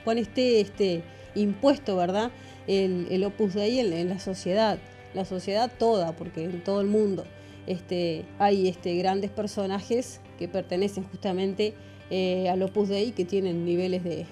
cuán 0.04 0.18
esté 0.18 0.60
este, 0.60 1.02
impuesto, 1.34 1.96
¿verdad? 1.96 2.30
El, 2.66 3.08
el 3.10 3.24
Opus 3.24 3.54
Dei 3.54 3.80
en, 3.80 3.92
en, 3.92 4.08
la 4.08 4.18
sociedad, 4.18 4.78
la 5.14 5.24
sociedad 5.24 5.70
toda, 5.78 6.16
porque 6.16 6.44
en 6.44 6.62
todo 6.62 6.80
el 6.80 6.86
mundo 6.86 7.24
este, 7.66 8.24
hay 8.38 8.68
este, 8.68 8.96
grandes 8.96 9.30
personajes 9.30 10.20
que 10.38 10.48
pertenecen 10.48 11.04
justamente 11.04 11.74
eh, 12.10 12.48
al 12.48 12.62
Opus 12.62 12.88
Dei, 12.88 13.12
que 13.12 13.24
tienen 13.24 13.64
niveles 13.64 14.02
de, 14.04 14.26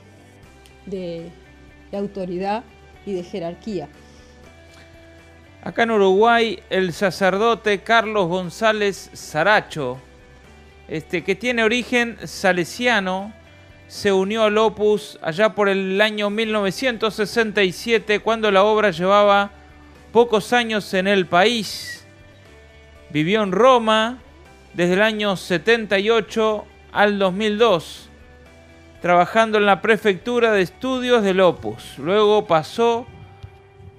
de 0.87 1.31
autoridad 1.93 2.65
y 3.07 3.13
de 3.13 3.23
jerarquía. 3.23 3.89
Acá 5.63 5.85
en 5.85 5.93
Uruguay, 5.93 6.61
el 6.71 6.93
sacerdote 6.93 7.83
Carlos 7.83 8.29
González 8.29 9.11
Saracho, 9.13 9.99
este, 10.89 11.23
que 11.23 11.37
tiene 11.37 11.63
origen 11.63 12.19
salesiano, 12.25 13.33
se 13.87 14.11
unió 14.11 14.45
al 14.45 14.59
Opus 14.59 15.19
allá 15.23 15.55
por 15.55 15.69
el 15.69 16.01
año 16.01 16.31
1967, 16.31 18.21
cuando 18.21 18.51
la 18.51 18.65
obra 18.65 18.91
llevaba 18.91 19.51
pocos 20.13 20.53
años 20.53 20.95
en 20.95 21.07
el 21.07 21.27
país. 21.27 22.07
Vivió 23.11 23.43
en 23.43 23.53
Roma 23.53 24.19
desde 24.75 24.95
el 24.95 25.03
año 25.03 25.37
78 25.37 26.65
al 26.93 27.19
2002, 27.19 28.09
trabajando 29.03 29.59
en 29.59 29.67
la 29.67 29.83
prefectura 29.83 30.53
de 30.53 30.63
estudios 30.63 31.25
del 31.25 31.41
Opus. 31.41 31.99
Luego 31.99 32.47
pasó 32.47 33.05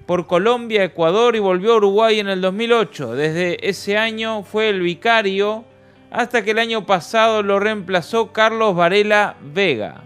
por 0.06 0.28
Colombia, 0.28 0.86
Ecuador 0.86 1.36
y 1.36 1.40
volvió 1.40 1.74
a 1.74 1.78
Uruguay 1.78 2.22
en 2.22 2.30
el 2.30 2.40
2008. 2.40 3.14
Desde 3.14 3.70
ese 3.70 3.98
año 3.98 4.44
fue 4.44 4.70
el 4.70 4.80
vicario 4.80 5.66
hasta 6.10 6.42
que 6.42 6.52
el 6.52 6.60
año 6.60 6.86
pasado 6.86 7.44
lo 7.44 7.60
reemplazó 7.60 8.32
Carlos 8.32 8.78
Varela 8.78 9.36
Vega. 9.42 10.04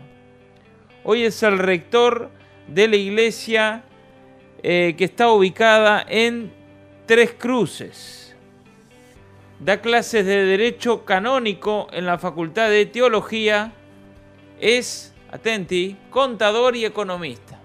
Hoy 1.03 1.25
es 1.25 1.43
el 1.43 1.59
rector 1.59 2.31
de 2.67 2.87
la 2.87 2.95
iglesia 2.95 3.83
eh, 4.63 4.95
que 4.97 5.05
está 5.05 5.29
ubicada 5.29 6.03
en 6.09 6.51
Tres 7.05 7.35
Cruces. 7.37 8.35
Da 9.59 9.79
clases 9.79 10.25
de 10.25 10.43
Derecho 10.43 11.05
Canónico 11.05 11.87
en 11.91 12.07
la 12.07 12.17
Facultad 12.17 12.69
de 12.69 12.87
Teología. 12.87 13.73
Es, 14.59 15.13
atenti, 15.31 15.95
contador 16.09 16.75
y 16.75 16.85
economista. 16.85 17.59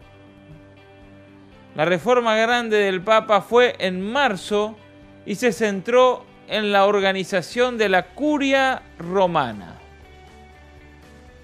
La 1.74 1.86
reforma 1.86 2.36
grande 2.36 2.76
del 2.76 3.00
Papa 3.00 3.40
fue 3.40 3.74
en 3.78 4.00
marzo 4.00 4.76
y 5.24 5.36
se 5.36 5.52
centró 5.52 6.26
en 6.48 6.70
la 6.70 6.84
organización 6.84 7.78
de 7.78 7.88
la 7.88 8.08
curia 8.08 8.82
romana. 8.98 9.78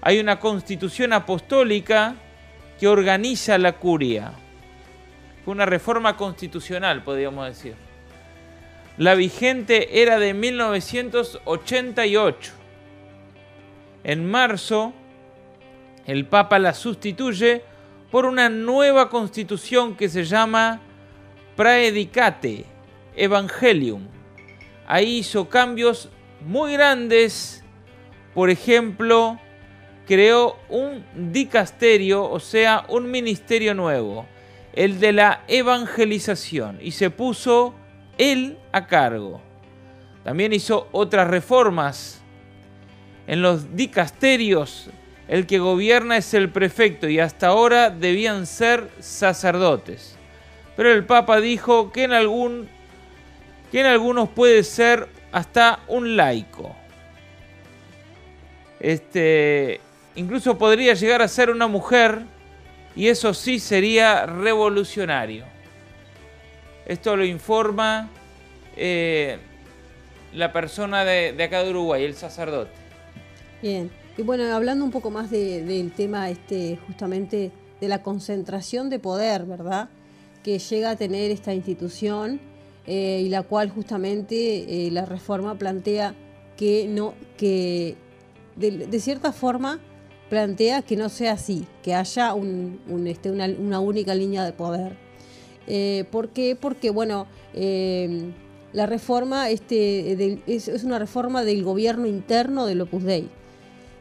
Hay 0.01 0.19
una 0.19 0.39
constitución 0.39 1.13
apostólica 1.13 2.13
que 2.79 2.87
organiza 2.87 3.57
la 3.57 3.71
curia. 3.73 4.33
Fue 5.43 5.51
una 5.51 5.65
reforma 5.65 6.15
constitucional, 6.15 7.03
podríamos 7.03 7.47
decir. 7.47 7.75
La 8.97 9.15
vigente 9.15 10.01
era 10.01 10.19
de 10.19 10.33
1988. 10.33 12.53
En 14.03 14.29
marzo, 14.29 14.93
el 16.09 16.25
Papa 16.25 16.57
la 16.57 16.73
sustituye 16.73 17.61
por 18.09 18.25
una 18.25 18.49
nueva 18.49 19.11
constitución 19.11 19.95
que 19.95 20.09
se 20.09 20.23
llama 20.23 20.81
Praedicate 21.55 22.65
Evangelium. 23.15 24.07
Ahí 24.87 25.19
hizo 25.19 25.49
cambios 25.49 26.09
muy 26.41 26.73
grandes, 26.73 27.63
por 28.33 28.49
ejemplo, 28.49 29.39
creó 30.07 30.57
un 30.69 31.05
dicasterio, 31.31 32.27
o 32.27 32.39
sea, 32.39 32.85
un 32.89 33.11
ministerio 33.11 33.75
nuevo, 33.75 34.25
el 34.73 34.99
de 34.99 35.13
la 35.13 35.43
evangelización, 35.47 36.79
y 36.81 36.89
se 36.89 37.11
puso 37.11 37.75
él 38.17 38.57
a 38.71 38.87
cargo. 38.87 39.41
También 40.23 40.53
hizo 40.53 40.87
otras 40.91 41.27
reformas 41.27 42.19
en 43.27 43.43
los 43.43 43.75
dicasterios 43.75 44.89
el 45.29 45.45
que 45.45 45.59
gobierna 45.59 46.17
es 46.17 46.33
el 46.33 46.49
prefecto 46.49 47.07
y 47.07 47.19
hasta 47.19 47.47
ahora 47.47 47.91
debían 47.91 48.47
ser 48.47 48.89
sacerdotes. 48.99 50.15
Pero 50.75 50.91
el 50.91 51.05
Papa 51.05 51.39
dijo 51.39 51.91
que 51.91 52.03
en, 52.03 52.13
algún, 52.13 52.67
que 53.71 53.81
en 53.81 53.85
algunos 53.85 54.29
puede 54.29 54.63
ser 54.63 55.07
hasta 55.31 55.81
un 55.87 56.17
laico. 56.17 56.75
Este, 58.79 59.79
incluso 60.15 60.57
podría 60.57 60.95
llegar 60.95 61.21
a 61.21 61.27
ser 61.27 61.51
una 61.51 61.67
mujer 61.67 62.23
y 62.95 63.07
eso 63.07 63.35
sí 63.35 63.59
sería 63.59 64.25
revolucionario. 64.25 65.45
Esto 66.87 67.15
lo 67.15 67.23
informa 67.23 68.09
eh, 68.75 69.37
la 70.33 70.51
persona 70.51 71.05
de, 71.05 71.33
de 71.33 71.43
acá 71.43 71.63
de 71.63 71.69
Uruguay, 71.69 72.03
el 72.03 72.15
sacerdote. 72.15 72.71
Bien. 73.61 73.91
Y 74.19 74.21
bueno, 74.21 74.53
hablando 74.53 74.83
un 74.83 74.91
poco 74.91 75.11
más 75.11 75.31
del 75.31 75.93
tema 75.93 76.29
este, 76.29 76.77
justamente 76.87 77.53
de 77.79 77.87
la 77.87 78.03
concentración 78.03 78.89
de 78.89 78.99
poder, 78.99 79.45
¿verdad? 79.45 79.87
Que 80.43 80.59
llega 80.59 80.89
a 80.89 80.97
tener 80.97 81.31
esta 81.31 81.53
institución 81.53 82.41
y 82.85 83.29
la 83.29 83.43
cual 83.43 83.69
justamente 83.69 84.89
la 84.91 85.05
reforma 85.05 85.57
plantea 85.57 86.15
que 86.57 86.85
no 86.89 87.13
que 87.37 87.95
de, 88.57 88.99
cierta 88.99 89.31
forma 89.31 89.79
plantea 90.29 90.81
que 90.81 90.97
no 90.97 91.07
sea 91.07 91.31
así, 91.31 91.65
que 91.81 91.95
haya 91.95 92.35
este, 93.05 93.31
una, 93.31 93.79
única 93.79 94.15
línea 94.15 94.43
de 94.43 94.51
poder. 94.51 94.97
¿Por 96.11 96.27
qué? 96.31 96.57
Porque, 96.59 96.89
bueno, 96.89 97.25
la 98.73 98.85
reforma 98.85 99.49
este, 99.49 100.41
es, 100.45 100.83
una 100.83 100.99
reforma 100.99 101.45
del 101.45 101.63
gobierno 101.63 102.05
interno 102.05 102.65
del 102.65 102.81
Opus 102.81 103.03
Dei. 103.05 103.38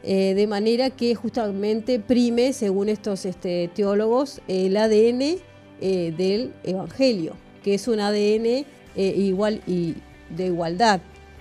Eh, 0.05 0.35
de 0.35 0.47
manera 0.47 0.91
que 0.91 1.15
justamente 1.15 1.99
prime, 1.99 2.53
según 2.53 2.89
estos 2.89 3.25
este, 3.25 3.69
teólogos, 3.75 4.41
el 4.47 4.77
ADN 4.77 5.39
eh, 5.81 6.15
del 6.17 6.53
Evangelio, 6.63 7.35
que 7.65 7.75
es 7.75 7.89
un 7.89 7.99
ADN 7.99 8.47
eh, 8.47 8.65
igual 8.97 9.61
y 9.67 9.97
de 10.31 10.47
igualdad. 10.47 11.01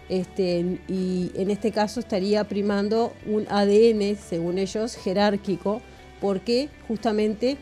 Este, 0.10 0.80
y 0.88 1.32
en 1.36 1.52
este 1.52 1.72
caso 1.72 2.00
estaría 2.00 2.46
primando 2.46 3.14
un 3.28 3.46
ADN, 3.50 4.18
según 4.18 4.58
ellos, 4.58 4.96
jerárquico, 4.96 5.82
porque 6.20 6.70
justamente 6.88 7.58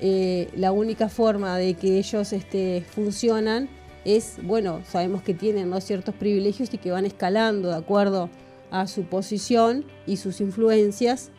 la 0.00 0.70
única 0.70 1.08
forma 1.08 1.58
de 1.58 1.74
que 1.74 1.98
ellos 1.98 2.32
este, 2.32 2.84
funcionan 2.88 3.68
es, 4.04 4.36
bueno, 4.44 4.80
sabemos 4.88 5.22
que 5.22 5.34
tienen 5.34 5.78
ciertos 5.80 6.14
privilegios 6.14 6.72
y 6.72 6.78
que 6.78 6.92
van 6.92 7.04
escalando 7.04 7.70
de 7.70 7.76
acuerdo 7.76 8.30
a 8.70 8.86
su 8.86 9.04
posición 9.04 9.84
y 10.06 10.16
sus 10.16 10.40
influencias 10.40 11.30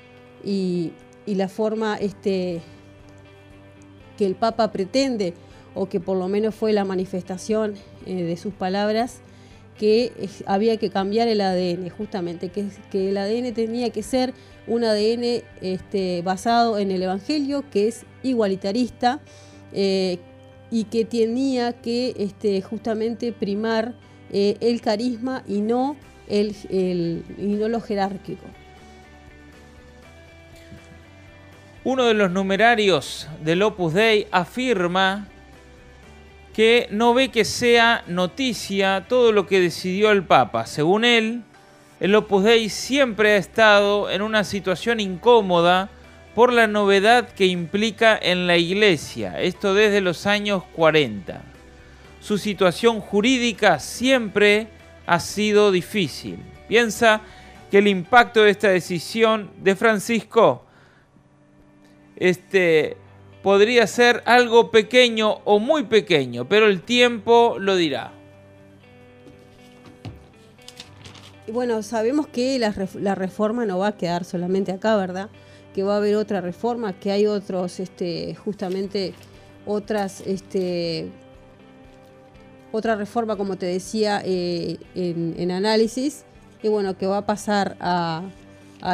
y, 0.43 0.93
la 1.25 1.47
forma 1.47 1.95
este, 1.97 2.59
que 4.17 4.25
el 4.25 4.33
Papa 4.33 4.71
pretende, 4.71 5.35
o 5.75 5.87
que 5.87 5.99
por 5.99 6.17
lo 6.17 6.27
menos 6.27 6.55
fue 6.55 6.73
la 6.73 6.85
manifestación 6.85 7.75
eh, 8.07 8.23
de 8.23 8.35
sus 8.35 8.51
palabras, 8.51 9.21
que 9.77 10.11
había 10.47 10.77
que 10.77 10.89
cambiar 10.89 11.27
el 11.27 11.41
ADN, 11.41 11.87
justamente, 11.89 12.49
que, 12.49 12.65
que, 12.89 13.09
el 13.09 13.17
ADN 13.17 13.53
tenía 13.53 13.91
que 13.91 14.01
ser 14.01 14.33
un 14.65 14.83
ADN 14.83 15.43
este, 15.61 16.23
basado 16.23 16.79
en 16.79 16.89
el 16.89 17.03
Evangelio, 17.03 17.63
que 17.69 17.87
es 17.87 18.05
igualitarista, 18.23 19.21
eh, 19.71 20.17
y 20.71 20.85
que 20.85 21.05
tenía 21.05 21.73
que 21.73 22.13
este, 22.17 22.61
justamente 22.61 23.31
primar 23.31 23.95
eh, 24.31 24.57
el 24.59 24.81
carisma 24.81 25.43
y 25.47 25.61
no, 25.61 25.95
el, 26.29 27.23
lo 27.37 27.81
jerárquico. 27.81 28.45
Uno 31.83 32.05
de 32.05 32.13
los 32.13 32.31
numerarios 32.31 33.27
del 33.43 33.63
Opus 33.63 33.93
Dei 33.93 34.27
afirma 34.31 35.27
que 36.53 36.87
no 36.91 37.13
ve 37.13 37.29
que 37.29 37.45
sea 37.45 38.03
noticia 38.07 39.05
todo 39.07 39.31
lo 39.31 39.47
que 39.47 39.59
decidió 39.59 40.11
el 40.11 40.23
Papa. 40.23 40.65
Según 40.65 41.05
él, 41.05 41.41
el 41.99 42.15
Opus 42.15 42.43
Dei 42.43 42.69
siempre 42.69 43.31
ha 43.31 43.37
estado 43.37 44.09
en 44.11 44.21
una 44.21 44.43
situación 44.43 44.99
incómoda 44.99 45.89
por 46.35 46.53
la 46.53 46.67
novedad 46.67 47.29
que 47.29 47.47
implica 47.47 48.17
en 48.21 48.45
la 48.45 48.57
Iglesia, 48.57 49.41
esto 49.41 49.73
desde 49.73 49.99
los 49.99 50.25
años 50.25 50.63
40. 50.75 51.41
Su 52.19 52.37
situación 52.37 52.99
jurídica 52.99 53.79
siempre 53.79 54.67
ha 55.09 55.19
sido 55.19 55.71
difícil. 55.71 56.39
Piensa 56.67 57.21
que 57.71 57.79
el 57.79 57.87
impacto 57.87 58.43
de 58.43 58.51
esta 58.51 58.69
decisión 58.69 59.51
de 59.57 59.75
Francisco 59.75 60.65
este, 62.15 62.97
podría 63.43 63.87
ser 63.87 64.21
algo 64.25 64.71
pequeño 64.71 65.39
o 65.45 65.59
muy 65.59 65.83
pequeño, 65.83 66.47
pero 66.47 66.67
el 66.67 66.81
tiempo 66.81 67.57
lo 67.59 67.75
dirá. 67.75 68.11
Bueno, 71.51 71.81
sabemos 71.81 72.27
que 72.27 72.59
la, 72.59 72.73
la 72.95 73.15
reforma 73.15 73.65
no 73.65 73.79
va 73.79 73.87
a 73.87 73.97
quedar 73.97 74.23
solamente 74.23 74.71
acá, 74.71 74.95
¿verdad? 74.95 75.29
que 75.73 75.83
va 75.83 75.95
a 75.95 75.97
haber 75.97 76.15
otra 76.15 76.41
reforma, 76.41 76.93
que 76.93 77.11
hay 77.11 77.27
otros, 77.27 77.79
este, 77.79 78.35
justamente 78.35 79.13
otras, 79.65 80.21
este, 80.21 81.09
otra 82.71 82.95
reforma, 82.95 83.35
como 83.35 83.57
te 83.57 83.65
decía, 83.65 84.21
eh, 84.23 84.77
en, 84.95 85.51
análisis, 85.51 86.23
y 86.61 86.67
bueno, 86.67 86.97
que 86.97 87.07
va 87.07 87.17
a 87.17 87.25
pasar 87.25 87.77
a, 87.79 88.29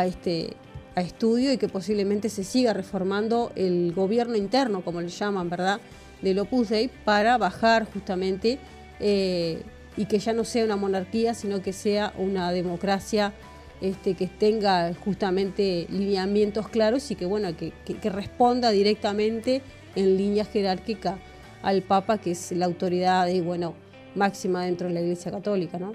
este, 0.06 0.54
a 0.96 1.02
estudio 1.02 1.52
y 1.52 1.58
que 1.58 1.68
posiblemente 1.68 2.30
se 2.30 2.44
siga 2.44 2.74
reformando 2.74 3.52
el 3.56 3.94
gobierno 3.94 4.36
interno, 4.36 4.82
como 4.82 5.02
le 5.02 5.10
llaman, 5.10 5.50
¿verdad?, 5.50 5.80
del 6.22 6.40
Opus 6.40 6.70
Dei, 6.70 6.90
para 7.04 7.38
bajar 7.38 7.86
justamente 7.92 8.58
eh, 9.00 9.62
y 9.98 10.06
que 10.06 10.20
ya 10.20 10.34
no 10.34 10.44
sea 10.44 10.64
una 10.66 10.76
monarquía, 10.76 11.34
sino 11.34 11.62
que 11.62 11.74
sea 11.74 12.14
una 12.18 12.52
democracia 12.52 13.34
este, 13.82 14.14
que 14.14 14.28
tenga 14.28 14.94
justamente 14.94 15.86
lineamientos 15.90 16.70
claros 16.70 17.12
y 17.12 17.16
que, 17.16 17.26
bueno, 17.26 17.50
que, 17.58 17.74
responda 18.10 18.72
directamente 18.72 19.62
en 19.96 20.18
línea 20.18 20.46
jerárquica 20.46 21.18
al 21.66 21.82
Papa, 21.82 22.20
que 22.20 22.32
es 22.32 22.52
la 22.52 22.66
autoridad 22.66 23.28
y, 23.28 23.42
bueno, 23.42 23.74
máxima 24.14 24.66
dentro 24.66 24.88
de 24.88 24.94
la 24.94 25.02
Iglesia 25.02 25.32
Católica, 25.32 25.80
¿no? 25.80 25.94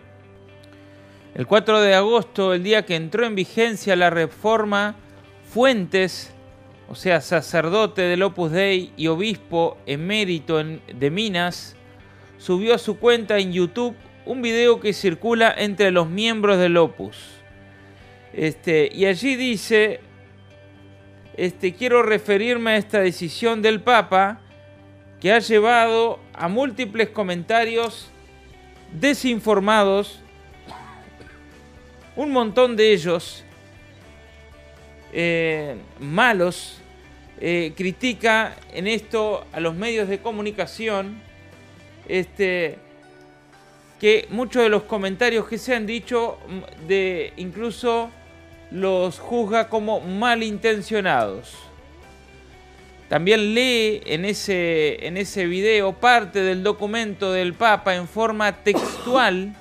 El 1.33 1.47
4 1.47 1.81
de 1.81 1.95
agosto, 1.95 2.53
el 2.53 2.65
día 2.65 2.85
que 2.85 2.97
entró 2.97 3.25
en 3.25 3.37
vigencia 3.37 3.95
la 3.95 4.11
reforma, 4.11 4.97
Fuentes, 5.45 6.33
o 6.89 6.97
sea, 6.97 7.21
sacerdote 7.21 8.03
del 8.03 8.23
Opus 8.25 8.51
Dei 8.51 8.93
y 8.97 9.07
obispo 9.07 9.79
emérito 9.87 10.63
de 10.63 11.11
Minas, 11.11 11.77
subió 12.37 12.75
a 12.75 12.79
su 12.79 12.99
cuenta 12.99 13.39
en 13.39 13.53
YouTube 13.53 13.95
un 14.27 14.43
video 14.43 14.81
que 14.81 14.93
circula 14.93 15.55
entre 15.57 15.93
los 15.93 16.09
miembros 16.09 16.59
del 16.59 16.77
Opus. 16.77 17.17
Este, 18.33 18.91
y 18.93 19.07
allí 19.07 19.37
dice, 19.37 20.01
este, 21.37 21.75
quiero 21.75 22.03
referirme 22.03 22.73
a 22.73 22.77
esta 22.77 23.01
decisión 23.01 23.63
del 23.63 23.81
Papa 23.81 24.41
que 25.21 25.33
ha 25.33 25.39
llevado 25.39 26.19
a 26.33 26.49
múltiples 26.49 27.11
comentarios 27.11 28.11
desinformados, 28.93 30.21
un 32.17 32.33
montón 32.33 32.77
de 32.77 32.93
ellos 32.93 33.45
eh, 35.13 35.77
malos, 35.99 36.79
eh, 37.41 37.73
critica 37.77 38.57
en 38.73 38.87
esto 38.87 39.47
a 39.53 39.61
los 39.61 39.75
medios 39.75 40.09
de 40.09 40.21
comunicación, 40.21 41.21
este, 42.09 42.79
que 44.01 44.27
muchos 44.31 44.63
de 44.63 44.69
los 44.69 44.85
comentarios 44.85 45.47
que 45.47 45.59
se 45.59 45.75
han 45.75 45.87
dicho, 45.87 46.39
mm, 46.49 46.87
de 46.87 47.33
incluso 47.37 48.11
los 48.71 49.19
juzga 49.19 49.69
como 49.69 50.01
malintencionados. 50.01 51.70
También 53.11 53.57
lee 53.57 54.03
en 54.07 54.25
ese, 54.25 55.05
en 55.05 55.17
ese 55.17 55.47
video 55.47 55.95
parte 55.95 56.45
del 56.45 56.63
documento 56.63 57.33
del 57.33 57.55
Papa 57.55 57.97
en 57.97 58.07
forma 58.07 58.63
textual 58.63 59.53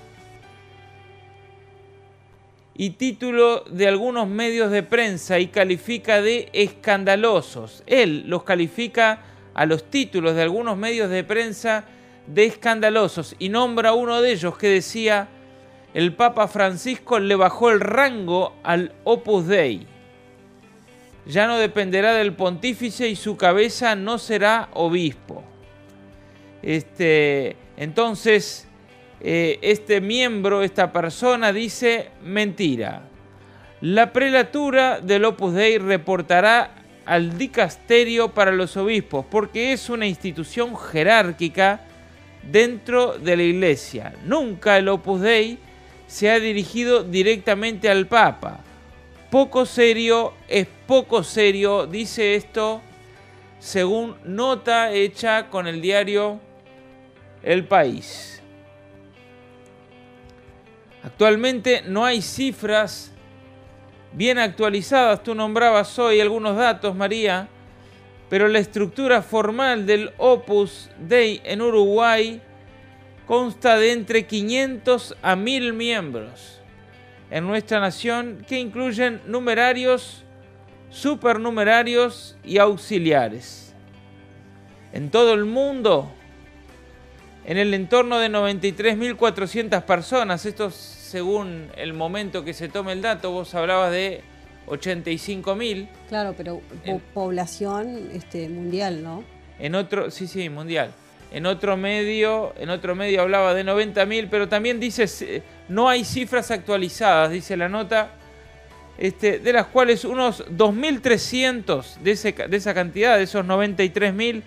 y 2.76 2.92
título 2.92 3.62
de 3.62 3.88
algunos 3.88 4.28
medios 4.28 4.70
de 4.70 4.84
prensa 4.84 5.40
y 5.40 5.48
califica 5.48 6.22
de 6.22 6.50
escandalosos. 6.54 7.82
Él 7.88 8.26
los 8.28 8.44
califica 8.44 9.24
a 9.56 9.66
los 9.66 9.90
títulos 9.90 10.36
de 10.36 10.44
algunos 10.44 10.78
medios 10.78 11.10
de 11.10 11.24
prensa 11.24 11.86
de 12.28 12.46
escandalosos 12.46 13.36
y 13.40 13.50
nombra 13.50 13.94
uno 13.94 14.22
de 14.22 14.32
ellos 14.32 14.60
que 14.60 14.68
decía 14.68 15.28
el 15.96 16.14
Papa 16.14 16.48
Francisco 16.48 17.18
le 17.18 17.34
bajó 17.34 17.72
el 17.72 17.80
rango 17.80 18.54
al 18.62 18.94
Opus 19.06 19.48
Dei. 19.48 19.88
Ya 21.30 21.46
no 21.46 21.60
dependerá 21.60 22.16
del 22.16 22.34
pontífice 22.34 23.08
y 23.08 23.16
su 23.16 23.38
cabeza 23.38 23.96
no 23.96 24.18
será 24.18 24.70
obispo. 24.74 25.44
Este, 26.64 27.56
entonces, 27.78 28.68
eh, 29.22 29.60
este 29.62 30.02
miembro, 30.02 30.64
esta 30.64 30.92
persona 30.92 31.54
dice 31.54 32.10
mentira. 32.24 33.04
La 33.82 34.12
prelatura 34.12 35.02
del 35.02 35.24
Opus 35.24 35.54
Dei 35.54 35.78
reportará 35.78 36.72
al 37.06 37.38
dicasterio 37.38 38.30
para 38.30 38.52
los 38.52 38.76
obispos, 38.76 39.24
porque 39.30 39.72
es 39.72 39.88
una 39.92 40.08
institución 40.08 40.76
jerárquica 40.76 41.82
dentro 42.42 43.20
de 43.20 43.38
la 43.38 43.44
iglesia. 43.44 44.14
Nunca 44.26 44.80
el 44.80 44.90
Opus 44.90 45.22
Dei 45.22 45.60
se 46.08 46.32
ha 46.32 46.40
dirigido 46.40 47.04
directamente 47.04 47.88
al 47.88 48.08
Papa. 48.08 48.64
Poco 49.32 49.68
serio 49.68 50.34
es 50.48 50.68
poco 50.88 51.24
serio, 51.24 51.86
dice 51.86 52.34
esto 52.34 52.82
según 53.60 54.16
nota 54.24 54.92
hecha 54.92 55.50
con 55.50 55.68
el 55.68 55.82
diario 55.82 56.40
El 57.44 57.68
País. 57.68 58.42
Actualmente 61.04 61.84
no 61.86 62.06
hay 62.06 62.24
cifras 62.24 63.12
bien 64.14 64.40
actualizadas, 64.40 65.22
tú 65.22 65.36
nombrabas 65.36 66.00
hoy 66.00 66.20
algunos 66.20 66.58
datos, 66.58 66.96
María, 66.96 67.48
pero 68.30 68.48
la 68.48 68.58
estructura 68.58 69.22
formal 69.22 69.86
del 69.86 70.12
Opus 70.18 70.90
Dei 70.98 71.40
en 71.44 71.62
Uruguay 71.62 72.42
consta 73.28 73.78
de 73.78 73.92
entre 73.92 74.26
500 74.26 75.18
a 75.22 75.36
1000 75.36 75.74
miembros 75.74 76.59
en 77.32 77.48
nuestra 77.48 77.80
nación 77.80 78.46
que 78.48 78.60
incluyen 78.60 79.22
numerarios, 79.28 80.24
supernumerarios 80.90 82.38
y 82.44 82.58
auxiliares. 82.58 83.74
En 84.92 85.12
todo 85.12 85.34
el 85.34 85.46
mundo, 85.46 86.12
en 87.46 87.58
el 87.58 87.74
entorno 87.74 88.20
de 88.20 88.30
93.400 88.30 89.84
personas, 89.84 90.46
esto 90.46 90.72
según 90.72 91.70
el 91.76 91.94
momento 91.94 92.44
que 92.44 92.54
se 92.54 92.70
tome 92.70 92.92
el 92.94 93.02
dato, 93.02 93.32
vos 93.32 93.54
hablabas 93.56 93.92
de 93.92 94.22
85.000. 94.68 95.88
Claro, 96.08 96.34
pero 96.38 96.62
población 97.14 98.10
este, 98.14 98.50
mundial, 98.50 99.04
¿no? 99.04 99.24
En 99.60 99.76
otro, 99.76 100.12
sí, 100.12 100.28
sí, 100.28 100.50
mundial. 100.50 100.94
En 101.32 101.46
otro 101.46 101.78
medio, 101.78 102.56
en 102.58 102.72
otro 102.72 102.96
medio 102.96 103.22
hablaba 103.22 103.54
de 103.54 103.64
90.000, 103.64 104.30
pero 104.32 104.50
también 104.50 104.80
dice, 104.80 105.44
no 105.68 105.88
hay 105.88 106.04
cifras 106.04 106.50
actualizadas, 106.50 107.30
dice 107.32 107.56
la 107.56 107.70
nota, 107.70 108.10
este, 108.98 109.38
de 109.38 109.54
las 109.54 109.68
cuales 109.68 110.06
unos 110.06 110.44
2.300 110.48 111.98
de, 111.98 112.48
de 112.48 112.58
esa 112.58 112.74
cantidad, 112.74 113.18
de 113.18 113.24
esos 113.24 113.46
93.000, 113.46 114.42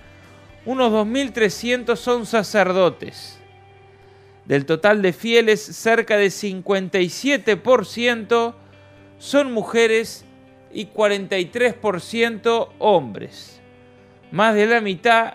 unos 0.67 0.93
2.300 0.93 1.97
son 1.97 2.27
sacerdotes. 2.27 3.39
Del 4.45 4.67
total 4.67 5.03
de 5.03 5.13
fieles, 5.13 5.63
cerca 5.63 6.17
de 6.17 6.27
57% 6.27 8.55
son 9.19 9.53
mujeres 9.53 10.25
y 10.73 10.87
43% 10.87 12.71
hombres. 12.79 13.61
Más 14.33 14.57
de 14.57 14.67
la 14.67 14.81
mitad 14.81 15.35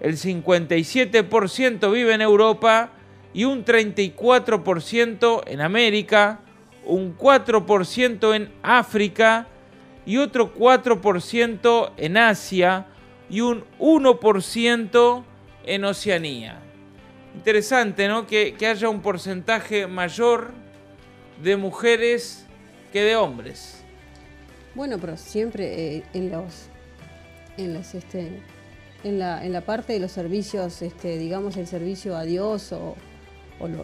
el 0.00 0.16
57% 0.16 1.92
vive 1.92 2.14
en 2.14 2.22
Europa 2.22 2.92
y 3.32 3.44
un 3.44 3.64
34% 3.64 5.42
en 5.46 5.60
América, 5.60 6.40
un 6.84 7.16
4% 7.16 8.34
en 8.34 8.50
África 8.62 9.46
y 10.06 10.16
otro 10.16 10.54
4% 10.54 11.92
en 11.96 12.16
Asia 12.16 12.86
y 13.28 13.42
un 13.42 13.64
1% 13.78 15.24
en 15.64 15.84
Oceanía. 15.84 16.58
Interesante, 17.34 18.08
¿no? 18.08 18.26
Que, 18.26 18.56
haya 18.66 18.88
un 18.88 19.02
porcentaje 19.02 19.86
mayor 19.86 20.50
de 21.42 21.56
mujeres 21.56 22.46
que 22.92 23.02
de 23.02 23.16
hombres. 23.16 23.84
Bueno, 24.74 24.98
pero 24.98 25.16
siempre 25.16 25.96
eh, 25.96 26.02
en 26.12 26.30
los, 26.30 26.66
en 27.56 27.74
los 27.74 27.94
este, 27.94 28.40
en 29.04 29.18
la, 29.18 29.44
en 29.44 29.52
la 29.52 29.62
parte 29.62 29.92
de 29.92 30.00
los 30.00 30.12
servicios, 30.12 30.82
este, 30.82 31.18
digamos 31.18 31.56
el 31.56 31.66
servicio 31.66 32.16
a 32.16 32.24
Dios 32.24 32.72
o, 32.72 32.96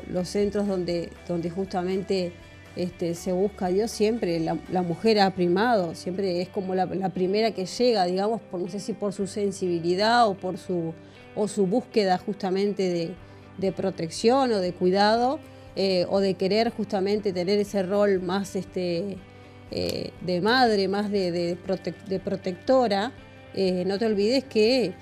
los 0.08 0.28
centros 0.30 0.66
donde, 0.66 1.10
donde 1.28 1.50
justamente 1.50 2.32
este, 2.76 3.14
se 3.14 3.32
busca 3.32 3.66
a 3.66 3.68
Dios, 3.68 3.90
siempre 3.90 4.40
la, 4.40 4.82
mujer 4.82 5.20
ha 5.20 5.34
primado, 5.34 5.94
siempre 5.94 6.40
es 6.40 6.48
como 6.48 6.74
la, 6.74 7.10
primera 7.10 7.50
que 7.50 7.66
llega, 7.66 8.06
digamos, 8.06 8.40
por, 8.40 8.58
no 8.60 8.68
sé 8.68 8.80
si 8.80 8.94
por 8.94 9.12
su 9.12 9.26
sensibilidad 9.26 10.26
o 10.28 10.34
por 10.34 10.56
su, 10.56 10.94
o 11.34 11.46
su 11.46 11.66
búsqueda 11.66 12.16
justamente 12.16 13.14
de, 13.58 13.72
protección 13.72 14.52
o 14.52 14.60
de 14.60 14.72
cuidado, 14.72 15.40
eh, 15.74 16.06
o 16.08 16.20
de 16.20 16.34
querer 16.34 16.70
justamente 16.70 17.34
tener 17.34 17.58
ese 17.58 17.82
rol 17.82 18.22
más 18.22 18.56
este, 18.56 19.18
eh, 19.70 20.10
de 20.22 20.40
madre, 20.40 20.88
más 20.88 21.10
de, 21.10 21.32
de 21.32 22.20
protectora. 22.20 23.12
Eh, 23.56 23.84
no 23.86 23.98
te 23.98 24.04
olvides 24.04 24.44
que 24.44 24.92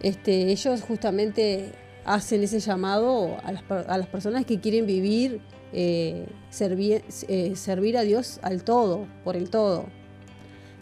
este, 0.00 0.52
ellos 0.52 0.80
justamente 0.80 1.72
hacen 2.04 2.42
ese 2.44 2.60
llamado 2.60 3.36
a 3.44 3.52
las, 3.98 4.06
personas 4.06 4.46
que 4.46 4.60
quieren 4.60 4.86
vivir, 4.86 5.40
eh, 5.72 6.26
eh, 7.28 7.52
servir, 7.56 7.98
a 7.98 8.02
Dios 8.02 8.38
al 8.42 8.62
todo, 8.62 9.06
por 9.24 9.36
el 9.36 9.50
todo. 9.50 9.86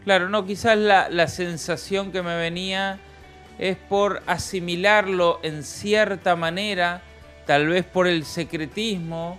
Claro, 0.04 0.28
no, 0.28 0.44
quizás 0.46 0.76
la, 0.78 1.28
sensación 1.28 2.12
que 2.12 2.22
me 2.22 2.36
venía 2.36 3.00
es 3.59 3.76
por 3.76 4.22
asimilarlo 4.26 5.40
en 5.42 5.64
cierta 5.64 6.36
manera, 6.36 7.02
tal 7.46 7.68
vez 7.68 7.84
por 7.84 8.06
el 8.06 8.24
secretismo 8.24 9.38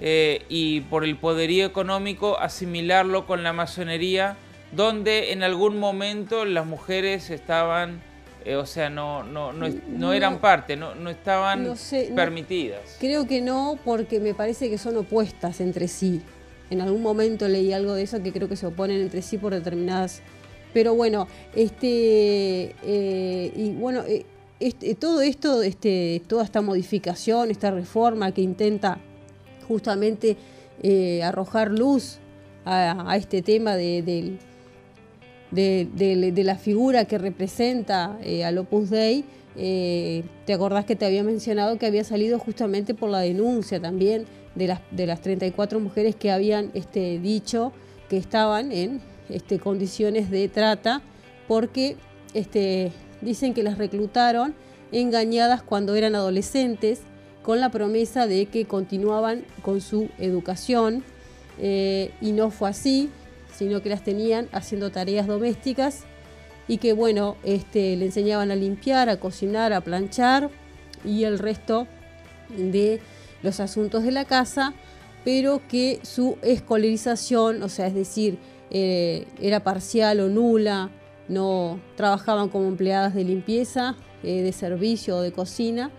y 0.00 0.80
por 0.80 1.04
el 1.04 1.16
poderío 1.16 1.64
económico, 1.64 2.38
asimilarlo 2.38 3.24
con 3.26 3.44
la 3.44 3.52
masonería 3.52 4.36
donde 4.72 5.32
en 5.32 5.42
algún 5.42 5.78
momento 5.78 6.44
las 6.44 6.66
mujeres 6.66 7.30
estaban, 7.30 8.02
eh, 8.44 8.56
o 8.56 8.66
sea, 8.66 8.88
no, 8.90 9.22
no, 9.22 9.52
no, 9.52 10.12
eran 10.12 10.40
parte, 10.40 10.76
no, 10.76 10.94
no 10.94 11.10
estaban 11.10 11.74
permitidas. 12.16 12.96
creo 12.98 13.26
que 13.26 13.40
no, 13.40 13.78
porque 13.84 14.18
me 14.18 14.34
parece 14.34 14.70
que 14.70 14.78
son 14.78 14.96
opuestas 14.96 15.60
entre 15.60 15.88
sí. 15.88 16.22
En 16.70 16.80
algún 16.80 17.02
momento 17.02 17.46
leí 17.48 17.72
algo 17.74 17.92
de 17.92 18.02
eso 18.02 18.22
que 18.22 18.32
creo 18.32 18.48
que 18.48 18.56
se 18.56 18.66
oponen 18.66 19.02
entre 19.02 19.20
sí 19.20 19.36
por 19.36 19.52
determinadas. 19.52 20.22
Pero 20.72 20.94
bueno, 20.94 21.28
este 21.54 22.74
eh, 22.82 23.52
y 23.54 23.72
bueno, 23.72 24.02
eh, 24.08 24.24
este, 24.58 24.94
todo 24.94 25.20
esto, 25.20 25.62
este, 25.62 26.22
toda 26.26 26.44
esta 26.44 26.62
modificación, 26.62 27.50
esta 27.50 27.70
reforma 27.70 28.32
que 28.32 28.40
intenta 28.40 28.98
justamente 29.68 30.36
arrojar 31.22 31.70
luz 31.70 32.18
a, 32.64 33.16
este 33.16 33.42
tema 33.42 33.76
de, 33.76 34.02
del 34.02 34.38
de, 35.52 36.42
la 36.44 36.56
figura 36.56 37.04
que 37.04 37.18
representa 37.18 38.18
eh, 38.22 38.44
al 38.44 38.58
Opus 38.58 38.90
Dei, 38.90 39.24
eh, 39.56 40.24
te 40.46 40.54
acordás 40.54 40.86
que 40.86 40.96
te 40.96 41.04
había 41.04 41.22
mencionado 41.22 41.78
que 41.78 41.86
había 41.86 42.04
salido 42.04 42.38
justamente 42.38 42.94
por 42.94 43.10
la 43.10 43.20
denuncia 43.20 43.80
también 43.80 44.24
de 44.54 44.66
las, 44.68 44.80
de 44.90 45.06
las 45.06 45.20
34 45.20 45.78
mujeres 45.78 46.16
que 46.16 46.30
habían 46.30 46.70
este, 46.72 47.18
dicho 47.18 47.72
que 48.08 48.16
estaban 48.16 48.72
en 48.72 49.00
este, 49.28 49.58
condiciones 49.58 50.30
de 50.30 50.48
trata 50.48 51.02
porque 51.48 51.96
este, 52.32 52.92
dicen 53.20 53.52
que 53.52 53.62
las 53.62 53.76
reclutaron 53.76 54.54
engañadas 54.90 55.62
cuando 55.62 55.94
eran 55.94 56.14
adolescentes 56.14 57.00
con 57.42 57.60
la 57.60 57.70
promesa 57.70 58.26
de 58.26 58.46
que 58.46 58.64
continuaban 58.64 59.44
con 59.62 59.80
su 59.80 60.08
educación 60.18 61.04
eh, 61.58 62.10
y 62.20 62.32
no 62.32 62.50
fue 62.50 62.70
así 62.70 63.10
sino 63.56 63.82
que 63.82 63.88
las 63.88 64.02
tenían 64.02 64.48
haciendo 64.52 64.90
tareas 64.90 65.26
domésticas 65.26 66.04
y 66.68 66.78
que 66.78 66.92
bueno, 66.92 67.36
este, 67.44 67.96
le 67.96 68.06
enseñaban 68.06 68.50
a 68.50 68.56
limpiar, 68.56 69.08
a 69.08 69.18
cocinar, 69.18 69.72
a 69.72 69.80
planchar 69.80 70.50
y 71.04 71.24
el 71.24 71.38
resto 71.38 71.86
de 72.56 73.00
los 73.42 73.60
asuntos 73.60 74.04
de 74.04 74.12
la 74.12 74.24
casa, 74.24 74.74
pero 75.24 75.60
que 75.68 76.00
su 76.02 76.38
escolarización, 76.42 77.62
o 77.62 77.68
sea, 77.68 77.86
es 77.86 77.94
decir, 77.94 78.38
eh, 78.70 79.26
era 79.40 79.60
parcial 79.60 80.20
o 80.20 80.28
nula, 80.28 80.90
no 81.28 81.80
trabajaban 81.96 82.48
como 82.48 82.68
empleadas 82.68 83.14
de 83.14 83.24
limpieza, 83.24 83.96
eh, 84.22 84.42
de 84.42 84.52
servicio 84.52 85.16
o 85.16 85.20
de 85.20 85.32
cocina 85.32 85.90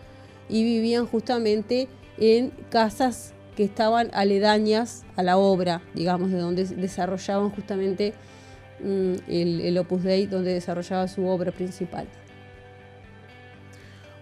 y 0.49 0.64
vivían 0.64 1.06
justamente 1.06 1.88
en 2.18 2.51
casas 2.70 3.32
que 3.56 3.64
estaban 3.64 4.10
aledañas 4.14 5.06
a 5.16 5.24
la 5.24 5.38
obra, 5.38 5.82
digamos, 5.93 6.32
de 6.32 6.39
donde 6.39 6.66
desarrollaban 6.66 7.49
justamente 7.49 8.14
mm, 8.80 9.14
el, 9.28 9.78
Opus 9.78 10.04
Dei, 10.04 10.28
donde 10.28 10.54
desarrollaba 10.54 11.08
su 11.08 11.26
obra 11.28 11.51
principal. 11.51 12.08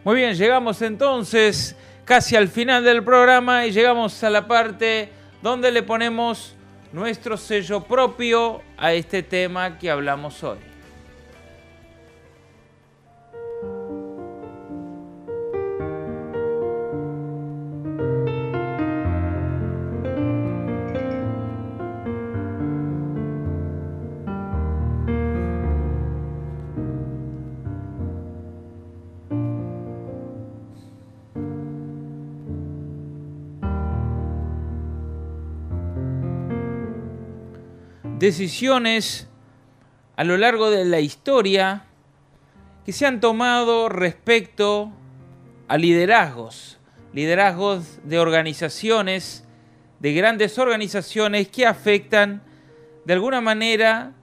Muy 0.03 0.15
bien, 0.15 0.33
llegamos 0.33 0.81
entonces 0.81 1.75
casi 2.05 2.35
al 2.35 2.47
final 2.47 2.83
del 2.83 3.03
programa 3.03 3.65
y 3.65 3.71
llegamos 3.71 4.23
a 4.23 4.29
la 4.29 4.47
parte 4.47 5.09
donde 5.41 5.71
le 5.71 5.83
ponemos 5.83 6.55
nuestro 6.91 7.37
sello 7.37 7.83
propio 7.83 8.61
a 8.77 8.93
este 8.93 9.23
tema 9.23 9.77
que 9.77 9.89
hablamos 9.89 10.43
hoy. 10.43 10.70
Decisiones 38.21 39.27
a 40.15 40.23
lo 40.23 40.37
largo 40.37 40.69
de 40.69 40.85
la 40.85 40.99
historia 40.99 41.85
que 42.85 42.93
se 42.93 43.07
han 43.07 43.19
tomado 43.19 43.89
respecto 43.89 44.91
a 45.67 45.77
liderazgos, 45.79 46.79
liderazgos 47.13 47.99
de 48.03 48.19
organizaciones, 48.19 49.43
de 49.99 50.13
grandes 50.13 50.59
organizaciones 50.59 51.47
que 51.47 51.65
afectan 51.65 52.43
de 53.05 53.13
alguna 53.13 53.41
manera 53.41 54.13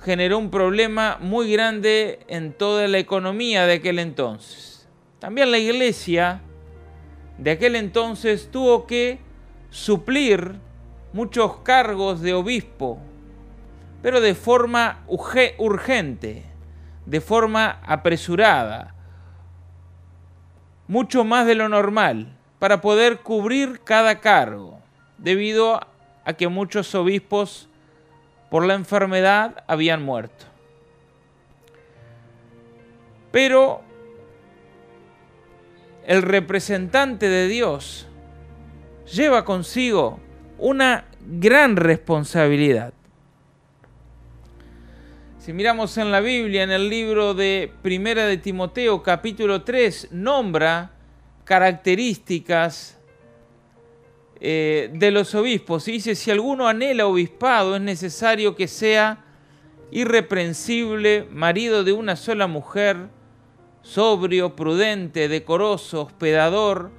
generó 0.00 0.38
un 0.38 0.50
problema 0.50 1.18
muy 1.20 1.50
grande 1.50 2.20
en 2.28 2.52
toda 2.52 2.88
la 2.88 2.98
economía 2.98 3.66
de 3.66 3.74
aquel 3.74 3.98
entonces. 3.98 4.88
También 5.18 5.50
la 5.50 5.58
iglesia 5.58 6.42
de 7.38 7.52
aquel 7.52 7.76
entonces 7.76 8.50
tuvo 8.50 8.86
que 8.86 9.20
suplir 9.70 10.56
muchos 11.12 11.58
cargos 11.58 12.20
de 12.20 12.34
obispo, 12.34 12.98
pero 14.02 14.20
de 14.20 14.34
forma 14.34 15.04
urgente, 15.06 16.44
de 17.06 17.20
forma 17.20 17.80
apresurada, 17.84 18.94
mucho 20.88 21.24
más 21.24 21.46
de 21.46 21.54
lo 21.54 21.68
normal, 21.68 22.36
para 22.58 22.80
poder 22.80 23.20
cubrir 23.20 23.80
cada 23.84 24.20
cargo 24.20 24.80
debido 25.18 25.80
a 26.24 26.32
que 26.34 26.48
muchos 26.48 26.94
obispos 26.94 27.68
por 28.50 28.66
la 28.66 28.74
enfermedad 28.74 29.64
habían 29.66 30.02
muerto. 30.02 30.46
Pero 33.32 33.82
el 36.06 36.22
representante 36.22 37.28
de 37.28 37.48
Dios 37.48 38.06
lleva 39.12 39.44
consigo 39.44 40.20
una 40.58 41.04
gran 41.20 41.76
responsabilidad. 41.76 42.92
Si 45.38 45.52
miramos 45.52 45.96
en 45.98 46.10
la 46.10 46.20
Biblia, 46.20 46.64
en 46.64 46.70
el 46.70 46.88
libro 46.88 47.34
de 47.34 47.72
Primera 47.82 48.26
de 48.26 48.36
Timoteo, 48.36 49.02
capítulo 49.02 49.62
3, 49.62 50.08
nombra 50.10 50.90
características 51.44 52.95
eh, 54.40 54.90
de 54.92 55.10
los 55.10 55.34
obispos. 55.34 55.88
Y 55.88 55.92
dice, 55.92 56.14
si 56.14 56.30
alguno 56.30 56.68
anhela 56.68 57.06
obispado, 57.06 57.76
es 57.76 57.82
necesario 57.82 58.54
que 58.54 58.68
sea 58.68 59.24
irreprensible, 59.90 61.26
marido 61.30 61.84
de 61.84 61.92
una 61.92 62.16
sola 62.16 62.46
mujer, 62.46 63.08
sobrio, 63.82 64.56
prudente, 64.56 65.28
decoroso, 65.28 66.02
hospedador, 66.02 66.90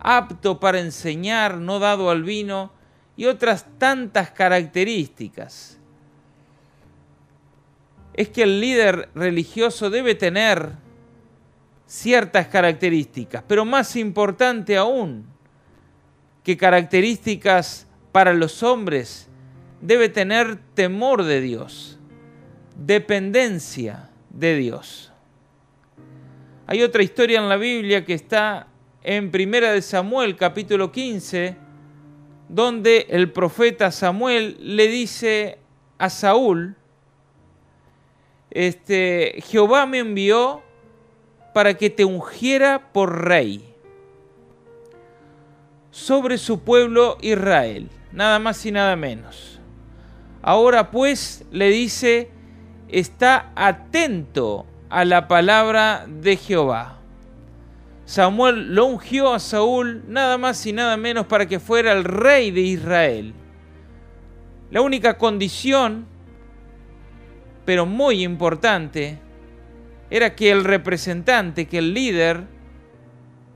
apto 0.00 0.58
para 0.58 0.80
enseñar, 0.80 1.58
no 1.58 1.78
dado 1.78 2.10
al 2.10 2.24
vino, 2.24 2.72
y 3.16 3.26
otras 3.26 3.66
tantas 3.78 4.30
características. 4.30 5.78
Es 8.14 8.28
que 8.28 8.42
el 8.42 8.60
líder 8.60 9.08
religioso 9.14 9.88
debe 9.88 10.14
tener 10.14 10.72
ciertas 11.86 12.48
características, 12.48 13.44
pero 13.46 13.64
más 13.64 13.96
importante 13.96 14.76
aún, 14.76 15.31
¿Qué 16.42 16.56
características 16.56 17.86
para 18.10 18.34
los 18.34 18.62
hombres 18.62 19.28
debe 19.80 20.08
tener 20.08 20.58
temor 20.74 21.24
de 21.24 21.40
Dios, 21.40 21.98
dependencia 22.76 24.10
de 24.30 24.56
Dios. 24.56 25.12
Hay 26.66 26.82
otra 26.82 27.02
historia 27.02 27.40
en 27.40 27.48
la 27.48 27.56
Biblia 27.56 28.04
que 28.04 28.14
está 28.14 28.68
en 29.02 29.30
Primera 29.30 29.72
de 29.72 29.82
Samuel 29.82 30.36
capítulo 30.36 30.92
15, 30.92 31.56
donde 32.48 33.06
el 33.10 33.32
profeta 33.32 33.90
Samuel 33.90 34.56
le 34.60 34.86
dice 34.86 35.58
a 35.98 36.08
Saúl, 36.10 36.76
este, 38.50 39.42
Jehová 39.44 39.86
me 39.86 39.98
envió 39.98 40.62
para 41.54 41.74
que 41.74 41.90
te 41.90 42.04
ungiera 42.04 42.92
por 42.92 43.24
rey 43.26 43.71
sobre 45.92 46.38
su 46.38 46.60
pueblo 46.60 47.18
Israel, 47.20 47.88
nada 48.12 48.40
más 48.40 48.66
y 48.66 48.72
nada 48.72 48.96
menos. 48.96 49.60
Ahora 50.42 50.90
pues 50.90 51.44
le 51.52 51.68
dice, 51.68 52.30
está 52.88 53.52
atento 53.54 54.66
a 54.88 55.04
la 55.04 55.28
palabra 55.28 56.06
de 56.08 56.36
Jehová. 56.36 56.98
Samuel 58.06 58.74
lo 58.74 58.86
ungió 58.86 59.32
a 59.32 59.38
Saúl 59.38 60.02
nada 60.08 60.38
más 60.38 60.66
y 60.66 60.72
nada 60.72 60.96
menos 60.96 61.26
para 61.26 61.46
que 61.46 61.60
fuera 61.60 61.92
el 61.92 62.04
rey 62.04 62.50
de 62.50 62.62
Israel. 62.62 63.34
La 64.70 64.80
única 64.80 65.18
condición, 65.18 66.06
pero 67.66 67.84
muy 67.84 68.24
importante, 68.24 69.18
era 70.10 70.34
que 70.34 70.50
el 70.50 70.64
representante, 70.64 71.66
que 71.66 71.78
el 71.78 71.94
líder, 71.94 72.44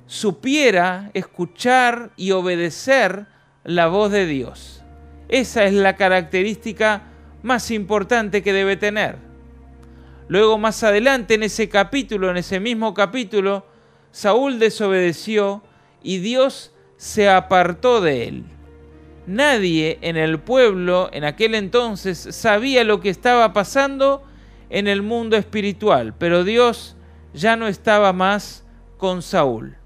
supiera 0.07 1.11
escuchar 1.15 2.13
y 2.17 2.31
obedecer 2.31 3.27
la 3.65 3.89
voz 3.89 4.13
de 4.13 4.27
Dios. 4.27 4.83
Esa 5.29 5.65
es 5.65 5.75
la 5.75 5.97
característica 5.97 7.03
más 7.43 7.71
importante 7.71 8.43
que 8.43 8.53
debe 8.53 8.77
tener. 8.77 9.17
Luego 10.29 10.59
más 10.59 10.83
adelante 10.83 11.35
en 11.35 11.43
ese 11.43 11.69
capítulo, 11.69 12.31
en 12.31 12.37
ese 12.37 12.61
mismo 12.61 12.95
capítulo, 12.95 13.67
Saúl 14.11 14.59
desobedeció 14.59 15.63
y 16.03 16.19
Dios 16.19 16.73
se 16.97 17.29
apartó 17.29 18.01
de 18.01 18.29
él. 18.29 18.45
Nadie 19.27 19.99
en 20.03 20.17
el 20.17 20.39
pueblo 20.39 21.11
en 21.13 21.25
aquel 21.25 21.57
entonces 21.57 22.29
sabía 22.31 22.85
lo 22.85 23.01
que 23.01 23.11
estaba 23.11 23.53
pasando 23.53 24.23
en 24.71 24.87
el 24.87 25.03
mundo 25.03 25.37
espiritual, 25.37 26.15
pero 26.17 26.45
Dios 26.45 26.97
ya 27.35 27.57
no 27.57 27.67
estaba 27.67 28.13
más 28.13 28.65
con 28.99 29.23
Saúl 29.23 29.77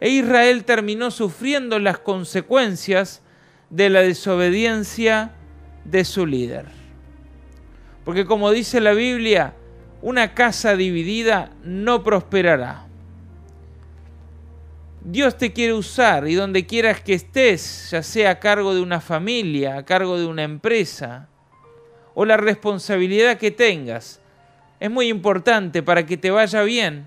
e 0.00 0.08
Israel 0.08 0.64
terminó 0.64 1.10
sufriendo 1.10 1.78
las 1.78 1.98
consecuencias 1.98 3.22
de 3.68 3.90
la 3.90 4.00
desobediencia 4.00 5.32
de 5.84 6.04
su 6.04 6.26
líder. 6.26 6.66
Porque 8.04 8.24
como 8.24 8.50
dice 8.50 8.80
la 8.80 8.92
Biblia, 8.92 9.54
una 10.02 10.34
casa 10.34 10.74
dividida 10.74 11.50
no 11.62 12.02
prosperará. 12.02 12.86
Dios 15.02 15.36
te 15.36 15.52
quiere 15.52 15.74
usar 15.74 16.28
y 16.28 16.34
donde 16.34 16.66
quieras 16.66 17.00
que 17.00 17.14
estés, 17.14 17.88
ya 17.90 18.02
sea 18.02 18.30
a 18.30 18.38
cargo 18.38 18.74
de 18.74 18.80
una 18.80 19.00
familia, 19.00 19.76
a 19.76 19.84
cargo 19.84 20.18
de 20.18 20.26
una 20.26 20.42
empresa, 20.42 21.28
o 22.14 22.24
la 22.24 22.36
responsabilidad 22.36 23.38
que 23.38 23.50
tengas, 23.50 24.20
es 24.78 24.90
muy 24.90 25.08
importante 25.08 25.82
para 25.82 26.04
que 26.04 26.16
te 26.16 26.30
vaya 26.30 26.62
bien 26.62 27.06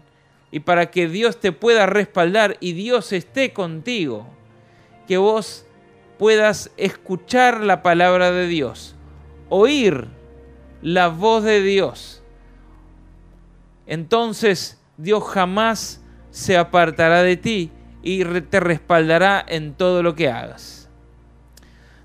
y 0.53 0.59
para 0.59 0.91
que 0.91 1.07
Dios 1.07 1.39
te 1.39 1.51
pueda 1.51 1.87
respaldar 1.87 2.57
y 2.59 2.73
Dios 2.73 3.11
esté 3.11 3.53
contigo, 3.53 4.27
que 5.07 5.17
vos 5.17 5.65
puedas 6.19 6.69
escuchar 6.77 7.61
la 7.61 7.81
palabra 7.81 8.31
de 8.31 8.45
Dios, 8.45 8.95
oír 9.49 10.09
la 10.83 11.07
voz 11.07 11.43
de 11.43 11.63
Dios. 11.63 12.21
Entonces 13.87 14.79
Dios 14.95 15.23
jamás 15.23 16.03
se 16.29 16.55
apartará 16.55 17.23
de 17.23 17.35
ti 17.35 17.71
y 18.03 18.23
te 18.23 18.59
respaldará 18.59 19.43
en 19.47 19.73
todo 19.73 20.03
lo 20.03 20.13
que 20.13 20.29
hagas. 20.29 20.87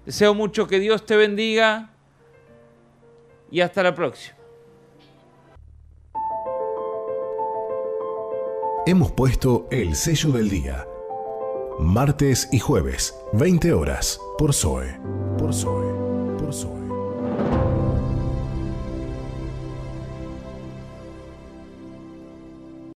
Deseo 0.06 0.32
mucho 0.32 0.66
que 0.66 0.80
Dios 0.80 1.04
te 1.04 1.16
bendiga 1.16 1.90
y 3.50 3.60
hasta 3.60 3.82
la 3.82 3.94
próxima. 3.94 4.37
Hemos 8.90 9.12
puesto 9.12 9.66
el 9.70 9.94
sello 9.94 10.32
del 10.32 10.48
día. 10.48 10.86
Martes 11.78 12.48
y 12.52 12.58
jueves, 12.58 13.14
20 13.34 13.74
horas, 13.74 14.18
por 14.38 14.54
Zoe. 14.54 14.98
Por 15.36 15.52
Zoe. 15.52 15.92
Por 16.38 16.54
Zoe. 16.54 17.67